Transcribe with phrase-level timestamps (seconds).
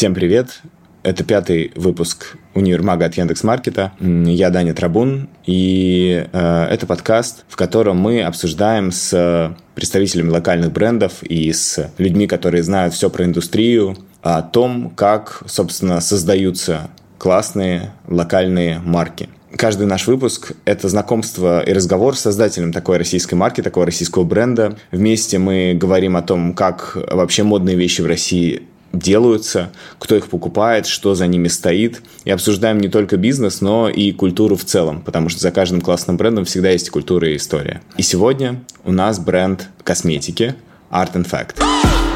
[0.00, 0.62] Всем привет!
[1.02, 3.92] Это пятый выпуск универмага от Яндекс.Маркета.
[4.00, 11.22] Я Даня Трабун, и э, это подкаст, в котором мы обсуждаем с представителями локальных брендов
[11.22, 18.78] и с людьми, которые знают все про индустрию, о том, как, собственно, создаются классные локальные
[18.78, 19.28] марки.
[19.54, 24.78] Каждый наш выпуск– это знакомство и разговор с создателем такой российской марки, такого российского бренда.
[24.92, 28.62] Вместе мы говорим о том, как вообще модные вещи в России
[28.92, 32.02] делаются, кто их покупает, что за ними стоит.
[32.24, 36.16] И обсуждаем не только бизнес, но и культуру в целом, потому что за каждым классным
[36.16, 37.82] брендом всегда есть культура и история.
[37.96, 40.54] И сегодня у нас бренд косметики
[40.90, 42.09] Art and Fact.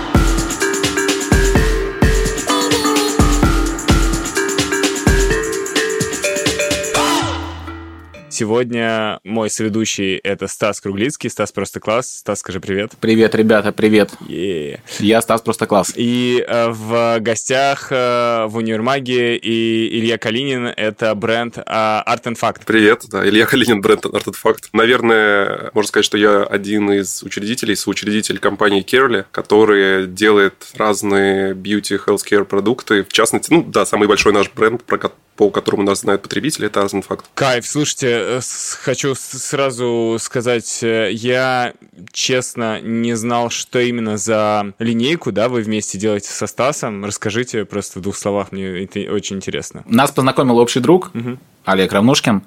[8.35, 11.31] Сегодня мой соведущий— это Стас Круглицкий.
[11.31, 12.17] Стас просто класс.
[12.17, 12.91] Стас, скажи привет.
[12.99, 14.11] Привет, ребята, привет.
[14.23, 14.81] Yeah.
[14.99, 15.93] Я Стас просто класс.
[15.95, 22.37] И э, в гостях э, в универмаге и Илья Калинин— это бренд э, Art and
[22.37, 22.63] Fact.
[22.67, 24.65] Привет, да, Илья Калинин, бренд Art and Fact.
[24.73, 32.01] Наверное, можно сказать, что я один из учредителей, соучредитель компании Керли, которая делает разные beauty,
[32.05, 33.05] healthcare продукты.
[33.05, 34.99] В частности, ну да, самый большой наш бренд, про
[35.37, 37.25] по которому нас знают потребители, это and Fact.
[37.35, 38.41] Кайф, слушайте, Э,
[38.81, 41.75] хочу сразу сказать, э, я
[42.13, 47.05] честно не знал, что именно за линейку, да, вы вместе делаете со Стасом.
[47.05, 49.85] Расскажите просто в двух словах, мне это очень интересно.
[49.87, 51.39] Нас познакомил общий друг, угу.
[51.65, 52.43] Олег Равнушкин.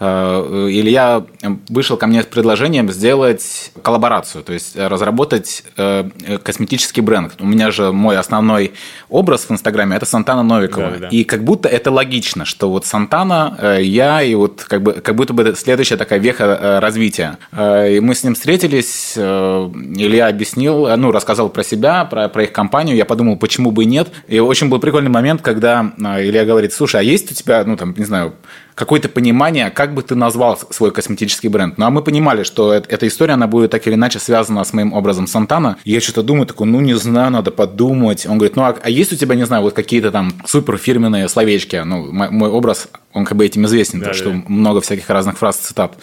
[0.00, 1.24] Э, Илья
[1.68, 6.08] вышел ко мне с предложением сделать коллаборацию, то есть разработать э,
[6.42, 7.34] косметический бренд.
[7.40, 8.74] У меня же мой основной
[9.08, 10.90] образ в Инстаграме– это Сантана Новикова.
[10.90, 11.08] Да, да.
[11.08, 15.16] И как будто это логично, что вот Сантана, э, я и вот как, бы, как
[15.16, 17.38] будто бы это следующая такая веха развития.
[17.52, 22.96] И мы с ним встретились, Илья объяснил, ну, рассказал про себя, про, про их компанию.
[22.96, 24.08] Я подумал, почему бы и нет.
[24.28, 27.94] И очень был прикольный момент, когда Илья говорит, слушай, а есть у тебя, ну, там,
[27.96, 28.34] не знаю,
[28.74, 31.78] какое-то понимание, как бы ты назвал свой косметический бренд.
[31.78, 34.92] Ну, а мы понимали, что эта история, она будет так или иначе связана с моим
[34.92, 35.78] образом Сантана.
[35.84, 38.24] Я что-то думаю, такой, ну, не знаю, надо подумать.
[38.26, 41.28] Он говорит, ну, а, а есть у тебя, не знаю, вот какие-то там супер фирменные
[41.28, 41.82] словечки?
[41.84, 44.16] Ну, мой образ, он как бы этим известен, да, то, да.
[44.16, 45.98] что много всяких разных фраз, цитат.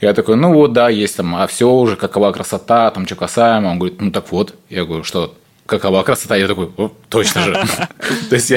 [0.00, 3.70] Я такой, ну вот, да, есть там, а все уже, какова красота, там, что касаемо.
[3.70, 4.54] Он говорит, ну так вот.
[4.68, 5.34] Я говорю, что,
[5.78, 6.36] какова красота.
[6.36, 7.52] Я такой, О, точно же.
[8.30, 8.52] То есть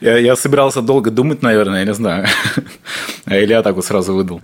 [0.00, 2.26] я, собирался долго думать, наверное, я не знаю.
[3.28, 4.40] А Илья так вот сразу выдал.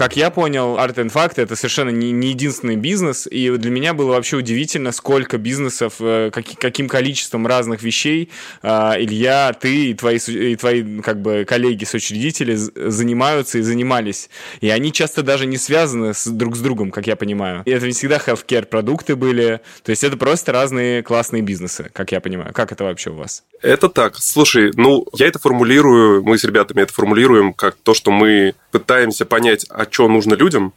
[0.00, 3.92] Как я понял, Art and Fact это совершенно не, не единственный бизнес, и для меня
[3.92, 8.30] было вообще удивительно, сколько бизнесов, э, как, каким количеством разных вещей
[8.62, 14.30] э, Илья, ты и твои, и твои как бы коллеги-соучредители занимаются и занимались.
[14.62, 17.62] И они часто даже не связаны с, друг с другом, как я понимаю.
[17.66, 22.10] И это не всегда healthcare продукты были, то есть это просто разные классные бизнесы, как
[22.12, 22.54] я понимаю.
[22.54, 23.44] Как это вообще у вас?
[23.60, 24.16] Это так.
[24.16, 29.26] Слушай, ну, я это формулирую, мы с ребятами это формулируем как то, что мы пытаемся
[29.26, 30.72] понять, а что нужно людям,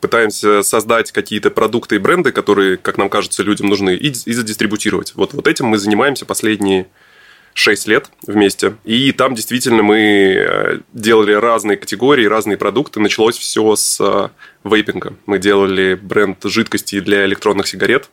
[0.00, 5.14] пытаемся создать какие-то продукты и бренды, которые, как нам кажется, людям нужны, и, и задистрибутировать.
[5.14, 6.88] Вот, вот этим мы занимаемся последние
[7.54, 8.76] 6 лет вместе.
[8.84, 13.00] И там действительно мы э, делали разные категории, разные продукты.
[13.00, 14.28] Началось все с э,
[14.68, 15.14] вейпинга.
[15.26, 18.10] Мы делали бренд жидкости для электронных сигарет.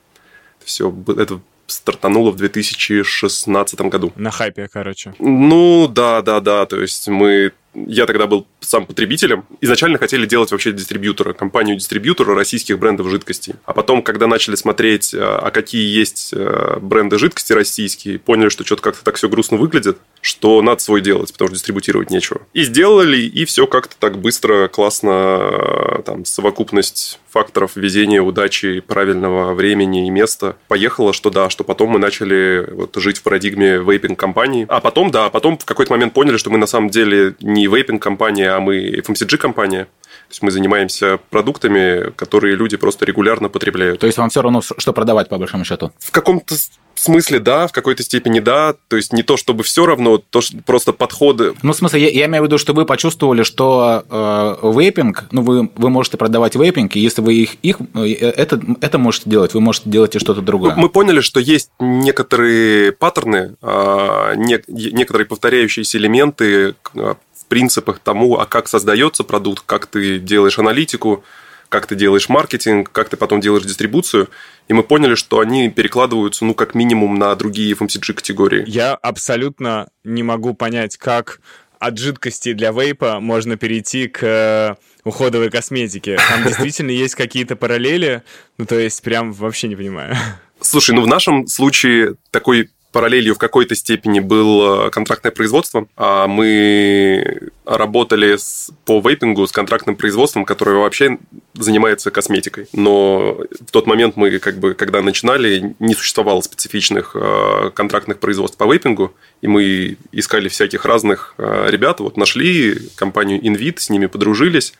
[0.64, 4.12] Все это стартануло в 2016 году.
[4.16, 5.14] На хайпе, короче.
[5.20, 6.66] Ну, да, да, да.
[6.66, 9.46] То есть мы я тогда был сам потребителем.
[9.62, 13.56] Изначально хотели делать вообще дистрибьютора, компанию-дистрибьютора российских брендов жидкостей.
[13.66, 18.66] А потом, когда начали смотреть, э, а какие есть э, бренды жидкости российские, поняли, что
[18.66, 22.42] что-то как-то так все грустно выглядит, что надо свой делать, потому что дистрибутировать нечего.
[22.54, 29.54] И сделали, и все как-то так быстро, классно, э, там, совокупность факторов везения, удачи, правильного
[29.54, 34.66] времени и места поехала, что да, что потом мы начали вот жить в парадигме вейпинг-компании.
[34.68, 38.52] А потом, да, потом в какой-то момент поняли, что мы на самом деле не вейпинг-компания,
[38.52, 39.86] а мы FMCG-компания.
[39.86, 44.00] То есть мы занимаемся продуктами, которые люди просто регулярно потребляют.
[44.00, 45.92] То есть вам все равно, что продавать, по большому счету?
[45.98, 46.56] В каком-то
[47.00, 48.76] смысле да, в какой-то степени да.
[48.88, 51.54] То есть не то, чтобы все равно, то что просто подходы.
[51.62, 55.42] Ну, в смысле, я, я имею в виду, что вы почувствовали, что э, вейпинг, ну,
[55.42, 59.54] вы, вы можете продавать вейпинг, и если вы их, их э, это, это можете делать,
[59.54, 60.76] вы можете делать и что-то другое.
[60.76, 67.16] Ну, мы поняли, что есть некоторые паттерны, э, не, некоторые повторяющиеся элементы, э,
[67.50, 71.24] принципах тому, а как создается продукт, как ты делаешь аналитику,
[71.68, 74.30] как ты делаешь маркетинг, как ты потом делаешь дистрибуцию.
[74.68, 78.64] И мы поняли, что они перекладываются, ну, как минимум, на другие FMCG-категории.
[78.68, 81.42] Я абсолютно не могу понять, как
[81.80, 86.18] от жидкости для вейпа можно перейти к э, уходовой косметике.
[86.30, 88.24] Там действительно есть какие-то параллели,
[88.58, 90.16] ну то есть прям вообще не понимаю.
[90.60, 95.88] Слушай, ну в нашем случае такой параллелью в какой-то степени был контрактное производство.
[95.96, 101.20] А мы работали с, по вейпингу с контрактным производством, которое вообще
[101.54, 102.68] занимается косметикой.
[102.74, 108.58] Но в тот момент мы, как бы, когда начинали, не существовало специфичных э, контрактных производств
[108.58, 112.00] по вейпингу, и мы искали всяких разных э, ребят.
[112.00, 114.74] Вот нашли компанию Invit, с ними подружились,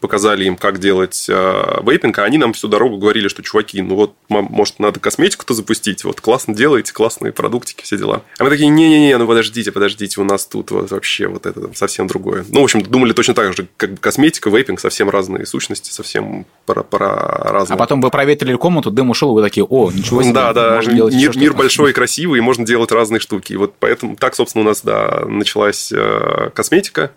[0.00, 3.94] показали им, как делать э, вейпинг, а они нам всю дорогу говорили, что, чуваки, ну
[3.94, 8.22] вот, может, надо косметику-то запустить, вот, классно делаете, классные продуктики, все дела.
[8.38, 12.06] А мы такие, не-не-не, ну подождите, подождите, у нас тут вот вообще вот это совсем
[12.06, 12.44] другое.
[12.48, 16.44] Ну, в общем, думали точно так же, как бы косметика, вейпинг, совсем разные сущности, совсем
[16.66, 17.08] про, про
[17.52, 17.74] разные.
[17.74, 20.34] А потом вы проветрили комнату, дым ушел, и вы такие, о, ничего себе.
[20.34, 23.54] Да, да, мир, мир большой и красивый, и можно делать разные штуки.
[23.54, 27.12] И вот поэтому так, собственно, у нас, да, началась э, косметика,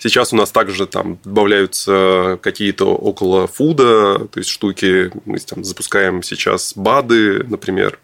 [0.00, 5.12] Сейчас у нас также там добавляются какие-то около фуда, то есть штуки.
[5.26, 7.98] Мы там запускаем сейчас БАДы, например,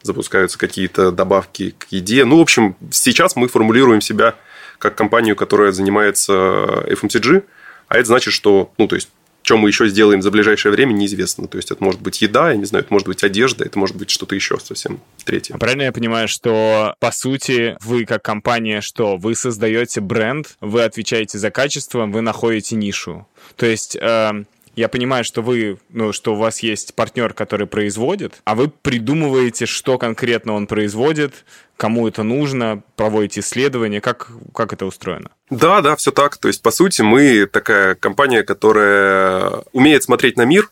[0.00, 2.24] запускаются какие-то добавки к еде.
[2.24, 4.34] Ну, в общем, сейчас мы формулируем себя
[4.78, 7.44] как компанию, которая занимается FMCG,
[7.88, 9.10] а это значит, что, ну, то есть
[9.42, 11.48] что мы еще сделаем за ближайшее время, неизвестно.
[11.48, 13.96] То есть, это может быть еда, я не знаю, это может быть одежда, это может
[13.96, 15.54] быть что-то еще совсем третье.
[15.54, 19.16] А правильно я понимаю, что, по сути, вы как компания что?
[19.16, 23.26] Вы создаете бренд, вы отвечаете за качество, вы находите нишу.
[23.56, 23.96] То есть...
[24.00, 24.44] Э,
[24.76, 29.66] я понимаю, что вы, ну, что у вас есть партнер, который производит, а вы придумываете,
[29.66, 31.44] что конкретно он производит,
[31.76, 35.30] кому это нужно, проводите исследования, как, как это устроено?
[35.50, 36.36] Да, да, все так.
[36.36, 40.70] То есть, по сути, мы такая компания, которая умеет смотреть на мир,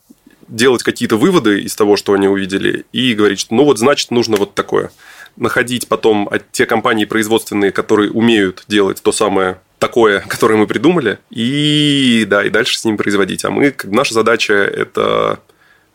[0.48, 4.36] делать какие-то выводы из того, что они увидели, и говорить, что ну вот, значит, нужно
[4.36, 4.90] вот такое.
[5.36, 12.24] Находить потом те компании производственные, которые умеют делать то самое такое, которое мы придумали, и
[12.28, 13.44] да, и дальше с ним производить.
[13.44, 15.40] А мы, наша задача это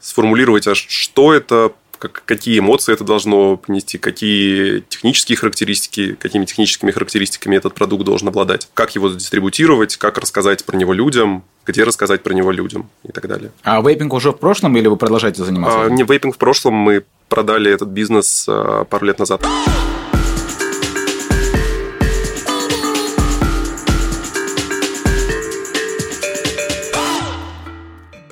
[0.02, 6.92] сформулировать, а что это, как, какие эмоции это должно принести, какие технические характеристики, какими техническими
[6.92, 12.22] характеристиками этот продукт должен обладать, как его дистрибутировать, как рассказать про него людям, где рассказать
[12.22, 13.52] про него людям и так далее.
[13.64, 15.86] А вейпинг уже в прошлом или вы продолжаете заниматься?
[15.86, 19.44] А, не вейпинг в прошлом, мы продали этот бизнес а, пару лет назад.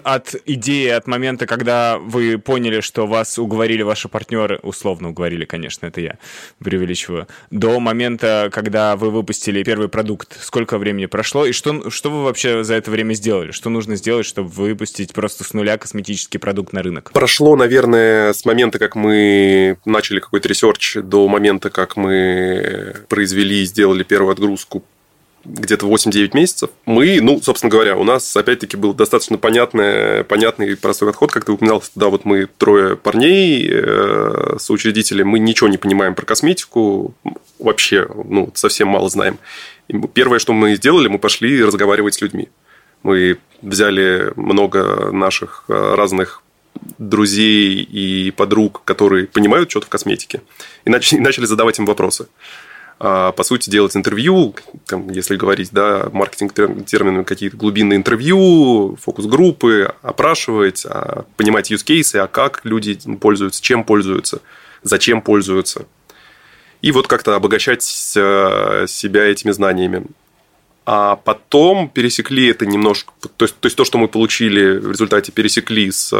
[0.03, 5.85] От идеи, от момента, когда вы поняли, что вас уговорили ваши партнеры, условно уговорили, конечно,
[5.85, 6.17] это я
[6.63, 12.23] преувеличиваю, до момента, когда вы выпустили первый продукт, сколько времени прошло, и что, что вы
[12.23, 13.51] вообще за это время сделали?
[13.51, 17.11] Что нужно сделать, чтобы выпустить просто с нуля косметический продукт на рынок?
[17.13, 23.65] Прошло, наверное, с момента, как мы начали какой-то research, до момента, как мы произвели и
[23.65, 24.83] сделали первую отгрузку
[25.45, 26.69] где-то 8-9 месяцев.
[26.85, 31.51] Мы, ну, собственно говоря, у нас, опять-таки, был достаточно понятный, понятный простой подход, как ты
[31.51, 37.13] упоминал, да, вот мы трое парней, э, соучредители, мы ничего не понимаем про косметику,
[37.59, 39.37] вообще, ну, совсем мало знаем.
[39.87, 42.49] И первое, что мы сделали, мы пошли разговаривать с людьми.
[43.03, 46.41] Мы взяли много наших э, разных
[46.97, 50.41] друзей и подруг, которые понимают что-то в косметике,
[50.85, 52.27] и начали задавать им вопросы.
[52.99, 59.93] А, по сути, делать интервью, там, если говорить, да, маркетинг терминами, какие-то глубинные интервью, фокус-группы,
[60.01, 64.41] опрашивать, а, понимать use cases, а как люди пользуются, чем пользуются,
[64.83, 65.85] зачем пользуются.
[66.81, 70.05] И вот как-то обогащать э, себя этими знаниями
[70.85, 75.31] а потом пересекли это немножко, то есть, то есть то, что мы получили в результате,
[75.31, 76.11] пересекли с,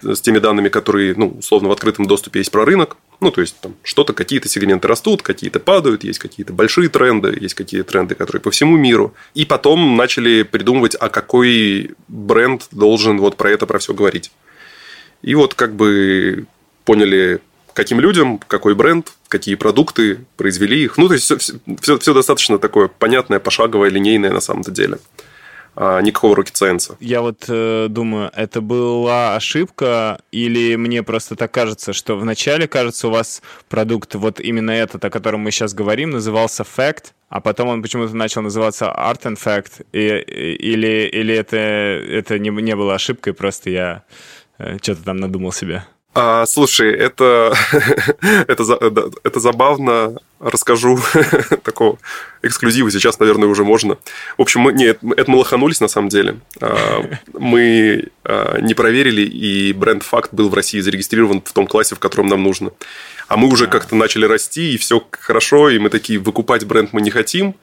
[0.00, 3.56] с теми данными, которые, ну, условно, в открытом доступе есть про рынок, ну, то есть
[3.60, 8.40] там что-то, какие-то сегменты растут, какие-то падают, есть какие-то большие тренды, есть какие-то тренды, которые
[8.40, 9.14] по всему миру.
[9.34, 14.30] И потом начали придумывать, а какой бренд должен вот про это, про все говорить.
[15.22, 16.46] И вот как бы
[16.84, 17.40] поняли,
[17.74, 20.98] каким людям, какой бренд, какие продукты, произвели их.
[20.98, 21.38] Ну, то есть, все,
[21.80, 24.98] все, все достаточно такое понятное, пошаговое, линейное на самом-то деле.
[25.74, 26.96] А, никакого rocket science.
[27.00, 33.08] Я вот э, думаю, это была ошибка, или мне просто так кажется, что вначале, кажется,
[33.08, 37.68] у вас продукт, вот именно этот, о котором мы сейчас говорим, назывался Fact, а потом
[37.68, 42.94] он почему-то начал называться Art and Fact, и, или, или это, это не, не было
[42.94, 44.02] ошибкой, просто я
[44.58, 45.86] э, что-то там надумал себе.
[46.14, 47.54] А, слушай, это,
[48.48, 50.16] это, это забавно.
[50.40, 50.98] Расскажу
[51.62, 51.98] такого
[52.42, 52.90] эксклюзива.
[52.90, 53.96] Сейчас, наверное, уже можно.
[54.36, 56.40] В общем, мы, нет, это мы лоханулись на самом деле.
[56.60, 61.94] А, мы а, не проверили, и бренд Факт был в России зарегистрирован в том классе,
[61.94, 62.72] в котором нам нужно.
[63.28, 67.00] А мы уже как-то начали расти, и все хорошо, и мы такие, выкупать бренд мы
[67.00, 67.54] не хотим.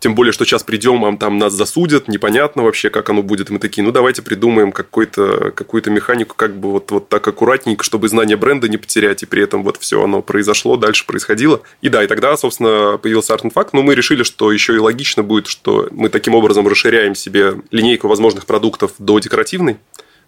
[0.00, 3.50] Тем более, что сейчас придем, а там нас засудят, непонятно вообще, как оно будет.
[3.50, 8.08] Мы такие, ну, давайте придумаем какую-то какую механику, как бы вот, вот так аккуратненько, чтобы
[8.08, 11.62] знание бренда не потерять, и при этом вот все оно произошло, дальше происходило.
[11.82, 15.46] И да, и тогда, собственно, появился Fact, но мы решили, что еще и логично будет,
[15.46, 19.76] что мы таким образом расширяем себе линейку возможных продуктов до декоративной,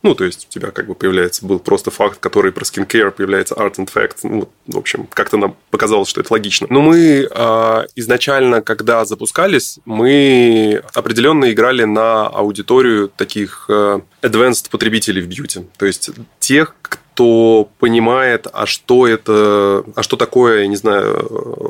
[0.02, 3.54] ну, то есть у тебя как бы появляется, был просто факт, который про skincare, появляется
[3.54, 4.16] art and fact.
[4.24, 6.66] Ну, в общем, как-то нам показалось, что это логично.
[6.70, 15.22] Но мы э, изначально, когда запускались, мы определенно играли на аудиторию таких э, advanced потребителей
[15.22, 15.66] в бьюти.
[15.78, 21.28] То есть тех, кто понимает, а что это, а что такое, я не знаю,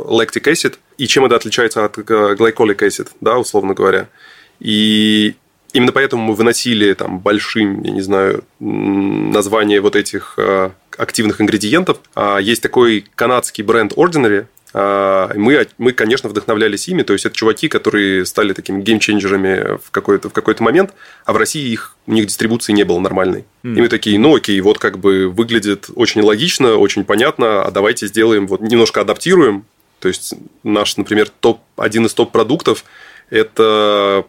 [0.08, 4.08] lactic acid, и чем это отличается от glycolic acid, да, условно говоря.
[4.60, 5.34] И
[5.72, 11.98] Именно поэтому мы выносили там большим, я не знаю, название вот этих э, активных ингредиентов.
[12.14, 17.02] А, есть такой канадский бренд Ordinary, а, мы, мы, конечно, вдохновлялись ими.
[17.02, 20.92] То есть, это чуваки, которые стали такими геймченджерами в какой-то, в какой-то момент,
[21.24, 23.44] а в России их, у них дистрибуции не было нормальной.
[23.62, 23.76] Mm.
[23.76, 28.06] И мы такие, ну окей, вот как бы выглядит очень логично, очень понятно, а давайте
[28.06, 29.64] сделаем, вот немножко адаптируем.
[30.00, 32.84] То есть, наш, например, топ, один из топ-продуктов–
[33.32, 34.26] это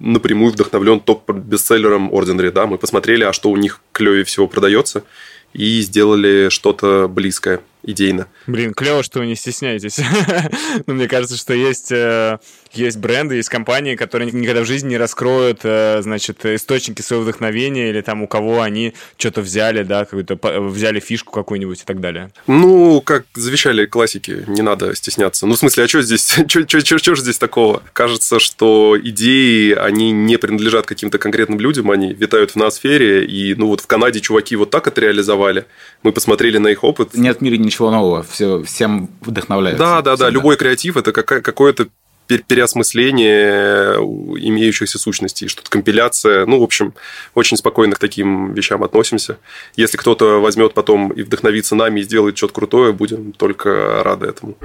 [0.00, 2.50] напрямую вдохновлен топ-бестселлером Ordinary.
[2.50, 2.66] Да?
[2.66, 5.04] Мы посмотрели, а что у них клевее всего продается,
[5.52, 8.28] и сделали что-то близкое идейно.
[8.46, 10.00] Блин, клево, что вы не стесняетесь.
[10.86, 12.38] ну, мне кажется, что есть, э,
[12.78, 17.90] есть бренды, есть компании, которые никогда в жизни не раскроют, э, значит, источники своего вдохновения
[17.90, 22.30] или там у кого они что-то взяли, да, какую-то взяли фишку какую-нибудь и так далее.
[22.46, 25.46] Ну, как завещали классики, не надо стесняться.
[25.46, 27.82] Ну, в смысле, а что здесь, что же здесь такого?
[27.92, 33.68] Кажется, что идеи, они не принадлежат каким-то конкретным людям, они витают в ноосфере, и, ну,
[33.68, 35.66] вот в Канаде чуваки вот так это реализовали.
[36.02, 37.14] Мы посмотрели на их опыт.
[37.14, 39.78] Нет в мире ничего нового, все, всем вдохновляется.
[39.78, 40.26] Да, да, всегда.
[40.26, 41.88] да, любой креатив– это какое-то
[42.26, 46.46] переосмысление имеющихся сущностей, что-то компиляция.
[46.46, 46.94] Ну, в общем,
[47.34, 49.38] очень спокойно к таким вещам относимся.
[49.76, 54.56] Если кто-то возьмет потом и вдохновится нами и сделает что-то крутое, будем только рады этому.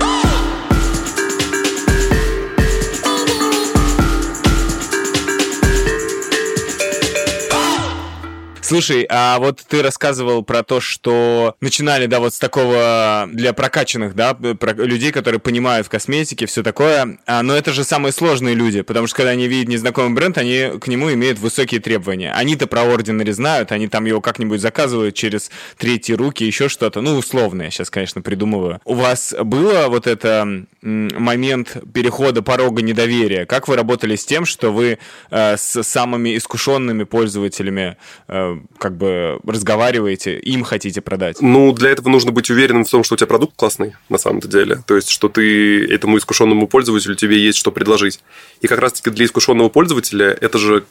[8.72, 14.16] Слушай, а вот ты рассказывал про то, что начинали, да, вот с такого для прокачанных,
[14.16, 17.20] да, про людей, которые понимают в косметике, все такое.
[17.26, 20.80] А, но это же самые сложные люди, потому что когда они видят незнакомый бренд, они
[20.80, 22.32] к нему имеют высокие требования.
[22.32, 27.02] Они-то про Ordinary знают, они там его как-нибудь заказывают через третьи руки, еще что-то.
[27.02, 28.80] Ну, условно, я сейчас, конечно, придумываю.
[28.86, 33.46] У вас было вот это момент перехода порога недоверия?
[33.46, 34.98] Как вы работали с тем, что вы
[35.30, 37.98] э, с самыми искушенными пользователями
[38.30, 41.42] э, как бы разговариваете, им хотите продать?
[41.42, 44.48] Ну, для этого нужно быть уверенным в том, что у тебя продукт классный на самом-то
[44.48, 44.84] деле.
[44.88, 48.22] То есть, что ты этому искушенному пользователю тебе есть что предложить.
[48.62, 50.84] И как раз-таки для искушенного пользователя это же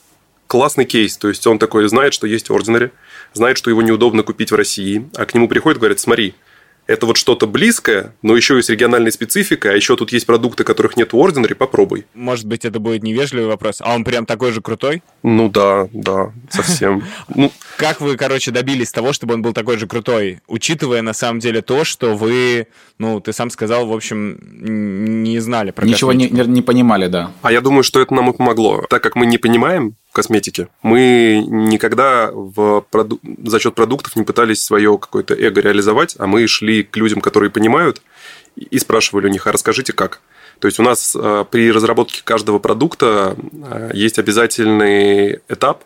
[0.46, 1.16] классный кейс.
[1.16, 2.90] То есть, он такой знает, что есть Ordinary,
[3.32, 6.34] знает, что его неудобно купить в России, а к нему приходит говорит, смотри,
[6.90, 10.96] это вот что-то близкое, но еще есть региональная специфика, а еще тут есть продукты, которых
[10.96, 12.04] нет в Ordinary, попробуй.
[12.14, 15.02] Может быть, это будет невежливый вопрос, а он прям такой же крутой?
[15.22, 17.04] Ну да, да, совсем.
[17.34, 21.38] Ну, как вы, короче, добились того, чтобы он был такой же крутой, учитывая на самом
[21.38, 22.66] деле то, что вы,
[22.98, 24.38] ну, ты сам сказал, в общем,
[25.22, 27.30] не знали про Ничего не, не понимали, да.
[27.42, 28.84] А я думаю, что это нам и помогло.
[28.90, 33.20] Так как мы не понимаем косметики, мы никогда в проду...
[33.44, 37.50] за счет продуктов не пытались свое какое-то эго реализовать, а мы шли к людям, которые
[37.50, 38.02] понимают,
[38.56, 40.20] и спрашивали у них, а расскажите как.
[40.58, 45.84] То есть у нас э, при разработке каждого продукта э, есть обязательный этап,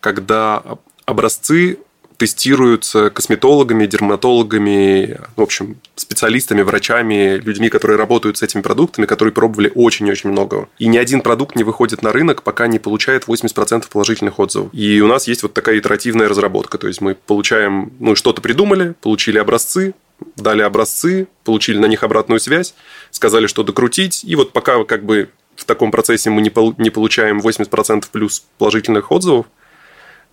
[0.00, 0.62] когда
[1.06, 1.78] образцы
[2.22, 9.72] тестируются косметологами, дерматологами, в общем, специалистами, врачами, людьми, которые работают с этими продуктами, которые пробовали
[9.74, 10.68] очень-очень много.
[10.78, 14.72] И ни один продукт не выходит на рынок, пока не получает 80% положительных отзывов.
[14.72, 16.78] И у нас есть вот такая итеративная разработка.
[16.78, 19.92] То есть мы получаем, ну, что-то придумали, получили образцы,
[20.36, 22.72] дали образцы, получили на них обратную связь,
[23.10, 28.04] сказали, что докрутить, и вот пока как бы в таком процессе мы не, получаем 80%
[28.12, 29.46] плюс положительных отзывов,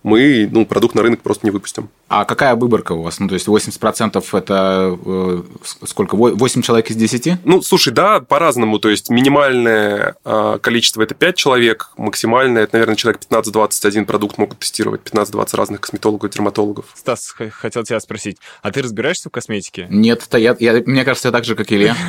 [0.02, 1.88] мы ну, продукт на рынок просто не выпустим.
[2.10, 3.20] А какая выборка у вас?
[3.20, 5.42] Ну, то есть 80% это э,
[5.84, 6.16] сколько?
[6.16, 7.44] 8 человек из 10?
[7.44, 8.80] Ну, слушай, да, по-разному.
[8.80, 14.38] То есть минимальное э, количество это 5 человек, максимальное это, наверное, человек 15-20 один продукт
[14.38, 16.86] могут тестировать, 15-20 разных косметологов, дерматологов.
[16.96, 19.86] Стас, хотел тебя спросить, а ты разбираешься в косметике?
[19.88, 21.96] Нет, это я, я, мне кажется, я так же, как Илья.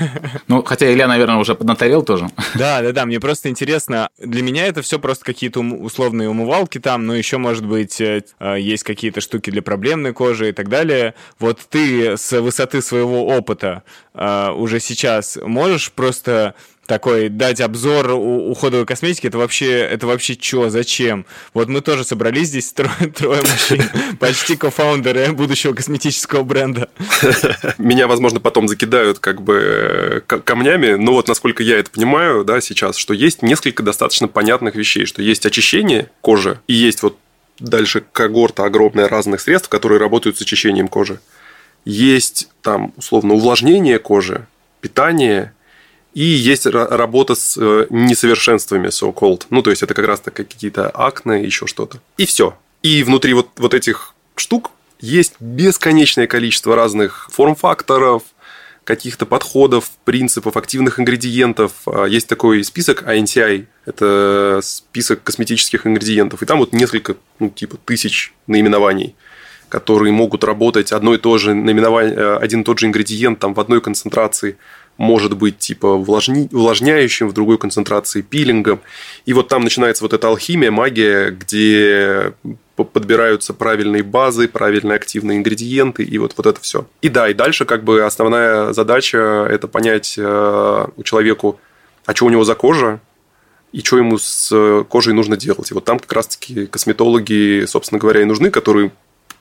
[0.48, 2.30] Ну, хотя Илья, наверное, уже поднаторел тоже.
[2.56, 4.10] Да, да, да, мне просто интересно.
[4.18, 8.60] Для меня это все просто какие-то условные умывалки там, но еще, может быть, э, э,
[8.60, 11.14] есть какие-то штуки для проблемной кожи и так далее.
[11.40, 13.84] Вот ты с высоты своего опыта
[14.14, 16.56] э, уже сейчас можешь просто
[16.86, 21.26] такой дать обзор уходовой косметики, это вообще, это вообще что, зачем?
[21.54, 23.84] Вот мы тоже собрались здесь трое, трое мужчин,
[24.20, 26.90] почти кофаундеры будущего косметического бренда.
[27.78, 32.98] Меня, возможно, потом закидают как бы камнями, но вот насколько я это понимаю, да, сейчас,
[32.98, 37.18] что есть несколько достаточно понятных вещей, что есть очищение кожи и есть вот
[37.62, 41.20] дальше когорта огромная разных средств, которые работают с очищением кожи.
[41.86, 44.48] Есть там, условно, увлажнение кожи,
[44.82, 45.54] питание,
[46.14, 49.46] и есть работа с э, несовершенствами, so-called.
[49.50, 52.00] Ну, то есть, это как раз так какие-то акне, еще что-то.
[52.18, 52.58] И все.
[52.84, 58.24] И внутри вот, вот этих штук есть бесконечное количество разных форм-факторов,
[58.92, 61.72] каких-то подходов, принципов, активных ингредиентов.
[61.86, 66.44] А, есть такой список INCI, это список косметических ингредиентов.
[66.44, 69.16] И там вот несколько, ну, типа, тысяч наименований
[69.70, 73.54] которые могут работать одно и то же наименование, э, один и тот же ингредиент там
[73.54, 74.58] в одной концентрации
[74.98, 78.82] может быть типа увлажни, увлажняющим, в другой концентрации пилингом.
[79.26, 82.34] И вот там начинается вот эта алхимия, магия, где
[82.84, 86.88] подбираются правильные базы, правильные активные ингредиенты и вот, вот это все.
[87.02, 89.18] И да, и дальше как бы основная задача–
[89.50, 91.60] это понять э, у человеку,
[92.06, 93.00] а что у него за кожа,
[93.72, 95.72] и что ему с кожей нужно делать.
[95.72, 98.92] И вот там как раз-таки косметологи, собственно говоря, и нужны, которые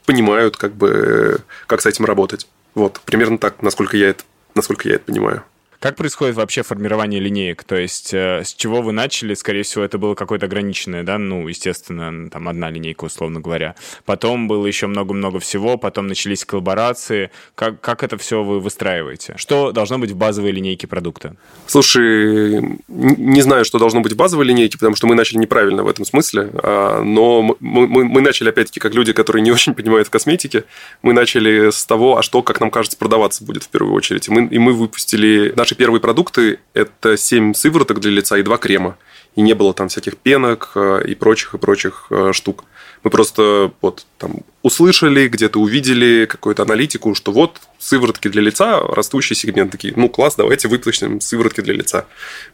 [0.06, 2.46] понимают, как бы, как с этим работать.
[2.74, 4.22] Вот, примерно так, насколько я это,
[4.54, 5.44] насколько я это понимаю.
[5.80, 7.64] Как происходит вообще формирование линеек?
[7.64, 9.32] То есть э, с чего вы начали?
[9.32, 11.16] Скорее всего, это было какое-то ограниченное, да?
[11.16, 13.74] Ну, естественно, там одна линейка, условно говоря.
[14.04, 17.30] Потом было еще много-много всего, потом начались коллаборации.
[17.54, 19.32] Как, как это все вы выстраиваете?
[19.38, 21.36] Что должно быть в базовой линейке продукта?
[21.66, 25.88] Слушай, не знаю, что должно быть в базовой линейке, потому что мы начали неправильно в
[25.88, 26.50] этом смысле.
[26.62, 30.64] А, но мы, мы, мы начали, опять-таки, как люди, которые не очень понимают в косметике,
[31.00, 34.28] мы начали с того, а что, как нам кажется, продаваться будет в первую очередь.
[34.28, 38.42] И мы, и мы выпустили наш наши первые продукты– это 7 сывороток для лица и
[38.42, 38.96] 2 крема.
[39.36, 42.64] И не было там всяких пенок э, и прочих, и прочих э, штук.
[43.04, 49.36] Мы просто вот там услышали, где-то увидели какую-то аналитику, что вот сыворотки для лица, растущий
[49.36, 49.70] сегмент.
[49.70, 52.06] Такие, ну класс, давайте выпустим сыворотки для лица.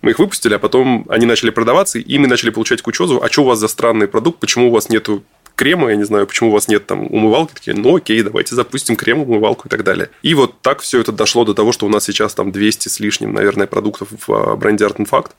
[0.02, 3.42] Мы их выпустили, а потом они начали продаваться, и мы начали получать кучу а что
[3.42, 5.22] у вас за странный продукт, почему у вас нету
[5.56, 8.94] крема, я не знаю, почему у вас нет там умывалки, такие, ну окей, давайте запустим
[8.94, 10.10] крем, умывалку и так далее.
[10.22, 13.00] И вот так все это дошло до того, что у нас сейчас там 200 с
[13.00, 15.30] лишним, наверное, продуктов в а, бренде Art Fact.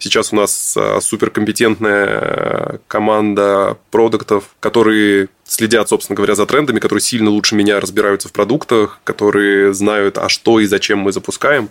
[0.00, 7.30] Сейчас у нас а, суперкомпетентная команда продуктов, которые следят, собственно говоря, за трендами, которые сильно
[7.30, 11.68] лучше меня разбираются в продуктах, которые знают, а что и зачем мы запускаем.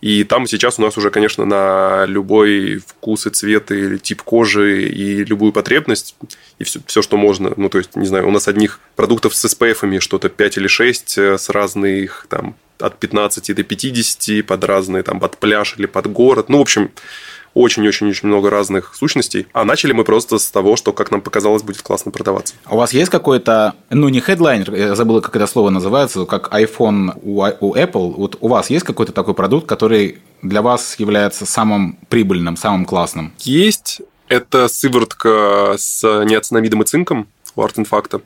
[0.00, 4.88] И там сейчас у нас уже, конечно, на любой вкус и цвет, и тип кожи,
[4.88, 6.16] и любую потребность,
[6.58, 7.52] и все, все, что можно.
[7.56, 11.18] Ну, то есть, не знаю, у нас одних продуктов с SPF что-то 5 или 6
[11.18, 16.06] э, с разных там от 15 до 50 под разные, там, под пляж или под
[16.06, 16.48] город.
[16.48, 16.90] Ну, в общем,
[17.54, 19.46] очень-очень-очень много разных сущностей.
[19.52, 22.54] А начали мы просто с того, что, как нам показалось, будет классно продаваться.
[22.64, 26.52] А у вас есть какой-то, ну, не хедлайнер, я забыл, как это слово называется, как
[26.52, 28.14] iPhone у, у Apple.
[28.16, 33.32] Вот у вас есть какой-то такой продукт, который для вас является самым прибыльным, самым классным?
[33.38, 34.02] Есть.
[34.28, 38.20] Это сыворотка с неоцинамидом и цинком у Артинфакта.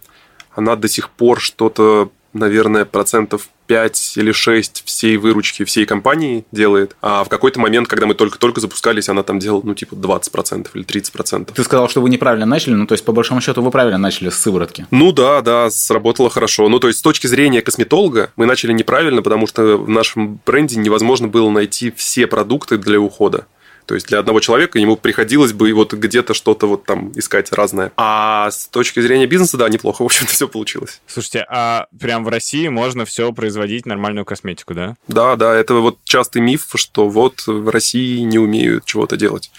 [0.55, 6.97] Она до сих пор что-то наверное, процентов 5 или 6 всей выручки всей компании делает.
[7.01, 10.85] А в какой-то момент, когда мы только-только запускались, она там делала, ну, типа 20% или
[10.85, 11.53] 30%.
[11.55, 14.29] Ты сказал, что вы неправильно начали, ну, то есть, по большому счету, вы правильно начали
[14.29, 14.87] с сыворотки.
[14.91, 16.69] Ну, да, да, сработало хорошо.
[16.69, 20.77] Ну, то есть, с точки зрения косметолога мы начали неправильно, потому что в нашем бренде
[20.77, 23.47] невозможно было найти все продукты для ухода.
[23.87, 27.93] То есть для одного человека ему приходилось бы вот где-то что-то вот там искать разное.
[27.97, 31.01] А с точки зрения бизнеса, да, неплохо, в общем-то, все получилось.
[31.07, 34.97] Слушайте, а прям в России можно все производить, нормальную косметику, да?
[35.09, 39.51] Да, да, это вот частый миф, что вот в России не умеют чего-то делать.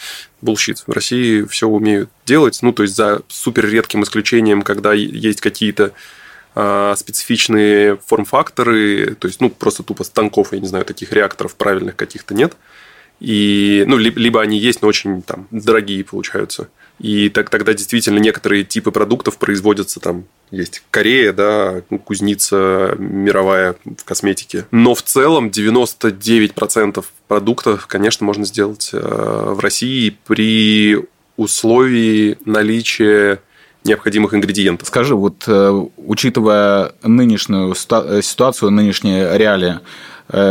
[0.41, 0.83] Bullshit.
[0.87, 5.91] В России все умеют делать, ну, то есть за супер редким исключением, когда есть какие-то
[6.55, 11.95] а, специфичные форм-факторы, то есть, ну, просто тупо станков, я не знаю, таких реакторов правильных
[11.95, 12.57] каких-то нет–
[13.19, 16.67] и, ну, либо, они есть, но очень там дорогие получаются.
[16.99, 20.25] И так, тогда действительно некоторые типы продуктов производятся там.
[20.51, 24.65] Есть Корея, да, кузница мировая в косметике.
[24.71, 30.99] Но в целом 99% продуктов, конечно, можно сделать э, в России при
[31.35, 33.41] условии наличия
[33.83, 34.87] необходимых ингредиентов.
[34.87, 39.81] Скажи, вот э, учитывая нынешнюю ситуацию, нынешние реалии, Э,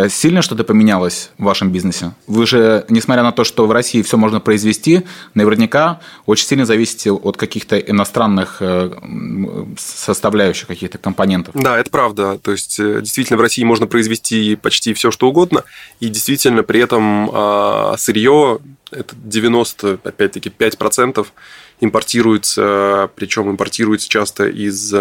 [0.09, 2.13] сильно что-то поменялось в вашем бизнесе?
[2.27, 5.03] Вы же, несмотря на то, что в России все можно произвести,
[5.35, 8.91] наверняка очень сильно зависите от каких-то иностранных э,
[9.77, 11.55] составляющих, каких-то компонентов.
[11.55, 12.39] Да, это правда.
[12.39, 15.65] То есть, э, действительно, в России можно произвести почти все, что угодно,
[16.01, 18.61] и действительно при этом а, сырье
[18.91, 21.27] это 90, опять-таки, 5%
[21.81, 24.95] импортируется, причем импортируется часто из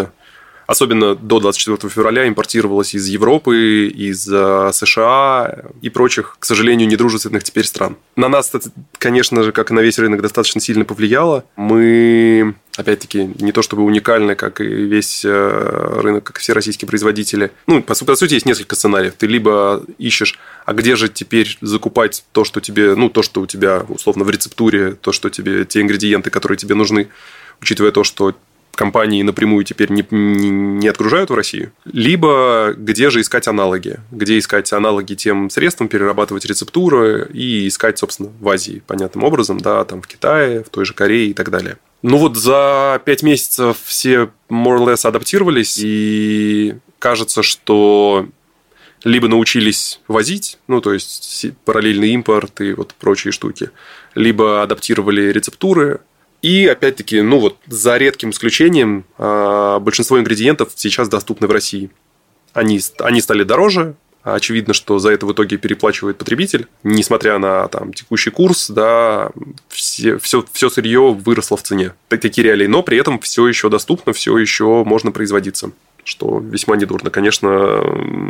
[0.66, 7.44] особенно до 24 февраля импортировалось из Европы, из э, США и прочих, к сожалению, недружественных
[7.44, 7.96] теперь стран.
[8.16, 8.52] На нас,
[8.98, 11.44] конечно же, как и на весь рынок, достаточно сильно повлияло.
[11.56, 16.88] Мы опять-таки, не то чтобы уникальны, как и весь э, рынок, как и все российские
[16.88, 17.52] производители.
[17.66, 19.14] Ну, по, по сути, есть несколько сценариев.
[19.16, 23.46] Ты либо ищешь, а где же теперь закупать то, что тебе, ну, то, что у
[23.46, 27.08] тебя, условно, в рецептуре, то, что тебе, те ингредиенты, которые тебе нужны,
[27.60, 28.34] учитывая то, что
[28.76, 34.38] компании напрямую теперь не, не, не отгружают в Россию, либо где же искать аналоги, где
[34.38, 40.02] искать аналоги тем средствам, перерабатывать рецептуры и искать, собственно, в Азии, понятным образом, да, там
[40.02, 41.76] в Китае, в той же Корее и так далее.
[42.02, 48.28] Ну вот за пять месяцев все more or less адаптировались, и кажется, что
[49.04, 53.70] либо научились возить, ну, то есть параллельный импорт и вот прочие штуки,
[54.14, 56.00] либо адаптировали рецептуры,
[56.44, 61.88] и, опять-таки, ну вот за редким исключением, а, большинство ингредиентов сейчас доступны в России.
[62.52, 67.94] Они, они стали дороже, очевидно, что за это в итоге переплачивает потребитель, несмотря на там,
[67.94, 69.30] текущий курс, да,
[69.68, 71.94] все, все, все сырье выросло в цене.
[72.08, 75.70] Такие реалии, но при этом все еще доступно, все еще можно производиться
[76.04, 77.10] что весьма недурно.
[77.10, 77.48] Конечно,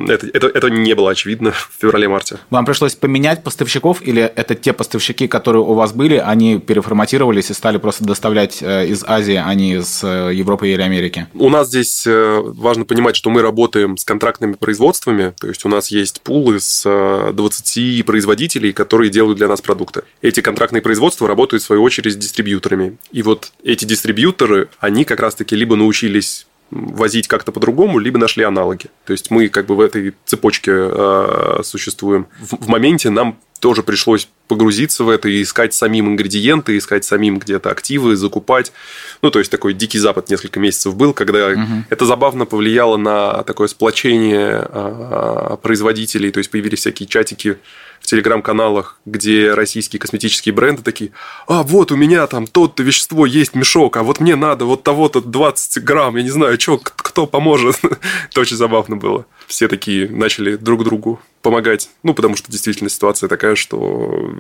[0.09, 2.39] это, это, это не было очевидно в феврале-марте.
[2.51, 7.55] Вам пришлось поменять поставщиков или это те поставщики, которые у вас были, они переформатировались и
[7.55, 11.27] стали просто доставлять э, из Азии, а не из э, Европы или Америки?
[11.35, 15.69] У нас здесь э, важно понимать, что мы работаем с контрактными производствами, то есть у
[15.69, 16.85] нас есть пулы с
[17.33, 20.03] 20 производителей, которые делают для нас продукты.
[20.23, 22.97] Эти контрактные производства работают в свою очередь с дистрибьюторами.
[23.13, 28.87] И вот эти дистрибьюторы, они как раз-таки либо научились возить как-то по-другому, либо нашли аналоги.
[29.07, 32.27] То есть мы как бы в этой цепочке э, существуем.
[32.41, 37.39] В, в моменте нам тоже пришлось погрузиться в это и искать самим ингредиенты, искать самим
[37.39, 38.73] где-то активы, закупать.
[39.23, 41.85] Ну, то есть такой дикий запад несколько месяцев был, когда угу.
[41.89, 47.57] это забавно повлияло на такое сплочение э, производителей, то есть появились всякие чатики
[48.05, 51.13] в телеграм-каналах, где российские косметические бренды такие,
[51.47, 55.23] а вот у меня там то-то вещество есть мешок, а вот мне надо вот того-то
[55.23, 57.77] 20 грамм, я не знаю, что, кто поможет.
[58.31, 59.25] Это очень забавно было.
[59.47, 61.89] Все такие начали друг другу помогать.
[62.03, 64.35] Ну, потому что действительно ситуация такая, что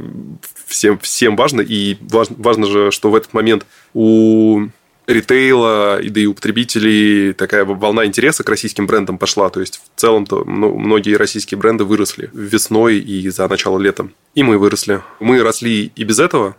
[0.66, 1.62] всем, всем важно.
[1.62, 4.66] И важно, важно же, что в этот момент у
[5.06, 9.50] ритейла, и да и у потребителей такая волна интереса к российским брендам пошла.
[9.50, 14.08] То есть, в целом-то ну, многие российские бренды выросли весной и за начало лета.
[14.34, 15.02] И мы выросли.
[15.20, 16.56] Мы росли и без этого,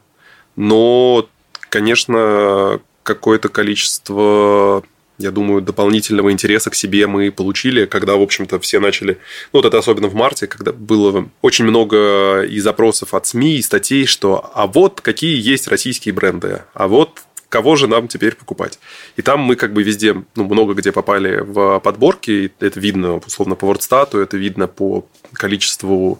[0.55, 1.27] но,
[1.69, 4.83] конечно, какое-то количество
[5.17, 9.13] я думаю, дополнительного интереса к себе мы получили, когда, в общем-то, все начали...
[9.53, 13.61] Ну, вот это особенно в марте, когда было очень много и запросов от СМИ, и
[13.61, 17.21] статей, что а вот какие есть российские бренды, а вот
[17.55, 18.79] кого же нам теперь покупать.
[19.15, 23.55] И там мы как бы везде, ну, много где попали в подборки, это видно, условно,
[23.55, 26.19] по WordStat, это видно по количеству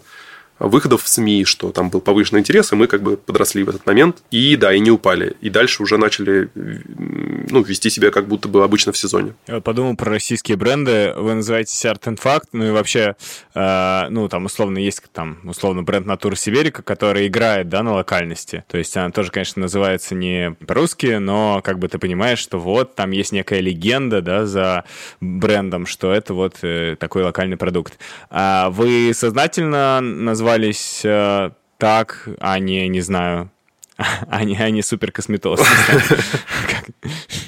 [0.58, 3.86] выходов в СМИ, что там был повышенный интерес, и мы как бы подросли в этот
[3.86, 4.22] момент.
[4.30, 5.36] И да, и не упали.
[5.40, 9.34] И дальше уже начали ну, вести себя как будто бы обычно в сезоне.
[9.46, 11.12] Я подумал про российские бренды.
[11.16, 13.16] Вы называете Art and Fact, ну и вообще,
[13.54, 18.64] э, ну там условно есть там условно бренд Натура Сибирика, который играет, да, на локальности.
[18.68, 22.94] То есть она тоже, конечно, называется не по-русски, но как бы ты понимаешь, что вот
[22.94, 24.84] там есть некая легенда, да, за
[25.20, 27.98] брендом, что это вот э, такой локальный продукт.
[28.30, 33.50] А вы сознательно назвали назывались э, так, а не, не знаю,
[34.30, 35.64] они, они супер косметологи.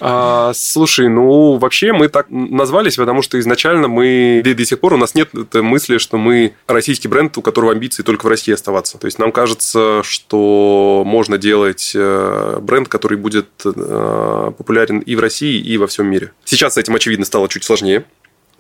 [0.01, 4.97] А, слушай, ну вообще мы так назвались, потому что изначально мы до, сих пор у
[4.97, 8.97] нас нет мысли, что мы российский бренд, у которого амбиции только в России оставаться.
[8.99, 15.21] То есть нам кажется, что можно делать э, бренд, который будет э, популярен и в
[15.21, 16.31] России, и во всем мире.
[16.45, 18.05] Сейчас с этим очевидно стало чуть сложнее.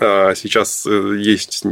[0.00, 1.64] А сейчас э, есть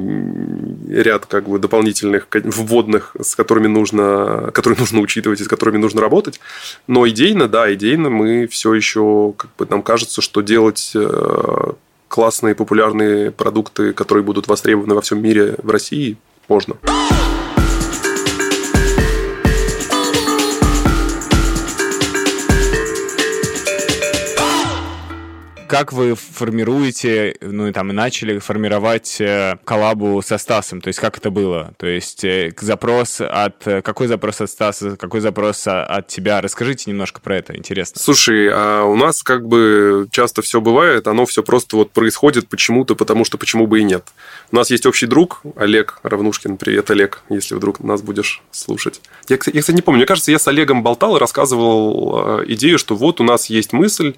[0.89, 6.01] ряд как бы дополнительных вводных, с которыми нужно, которые нужно учитывать и с которыми нужно
[6.01, 6.41] работать.
[6.87, 11.73] Но идейно, да, идейно мы все еще, как бы нам кажется, что делать э,
[12.09, 16.17] классные популярные продукты, которые будут востребованы во всем мире в России,
[16.49, 16.77] можно.
[25.67, 30.81] Как вы формируете, ну и там и начали формировать э, коллабу со Стасом?
[30.81, 31.75] То есть как это было?
[31.77, 33.65] То есть э, запрос от...
[33.65, 36.41] Какой запрос от Стаса, какой запрос от тебя?
[36.41, 38.01] Расскажите немножко про это, интересно.
[38.01, 42.95] Слушай, а у нас как бы часто все бывает, оно все просто вот происходит почему-то,
[42.95, 44.05] потому что почему бы и нет.
[44.53, 46.57] У нас есть общий друг, Олег Равнушкин.
[46.57, 49.01] Привет, Олег, если вдруг нас будешь слушать.
[49.29, 49.99] Я, я кстати, не помню.
[49.99, 54.15] Мне кажется, я с Олегом болтал и рассказывал идею, что вот у нас есть мысль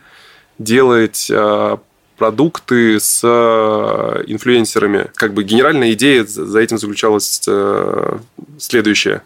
[0.58, 1.78] делать а,
[2.16, 5.10] продукты с а, инфлюенсерами.
[5.14, 8.20] Как бы генеральная идея за этим заключалась а,
[8.58, 9.22] следующая,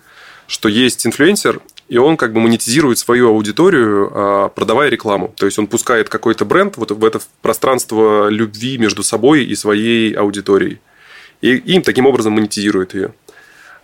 [0.47, 5.35] что есть инфлюенсер, и он как бы монетизирует свою аудиторию, продавая рекламу.
[5.37, 10.13] То есть он пускает какой-то бренд вот в это пространство любви между собой и своей
[10.13, 10.81] аудиторией.
[11.43, 13.13] И им таким образом монетизирует ее.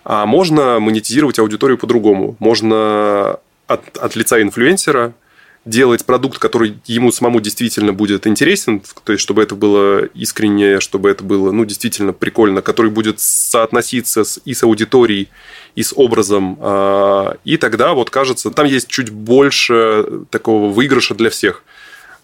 [0.05, 2.37] А можно монетизировать аудиторию по-другому.
[2.39, 5.13] Можно от, от лица инфлюенсера–
[5.69, 11.11] делать продукт, который ему самому действительно будет интересен, то есть чтобы это было искренне, чтобы
[11.11, 15.29] это было ну, действительно прикольно, который будет соотноситься с, и с аудиторией,
[15.75, 16.59] и с образом.
[16.61, 21.63] А, и тогда, вот кажется, там есть чуть больше такого выигрыша для всех.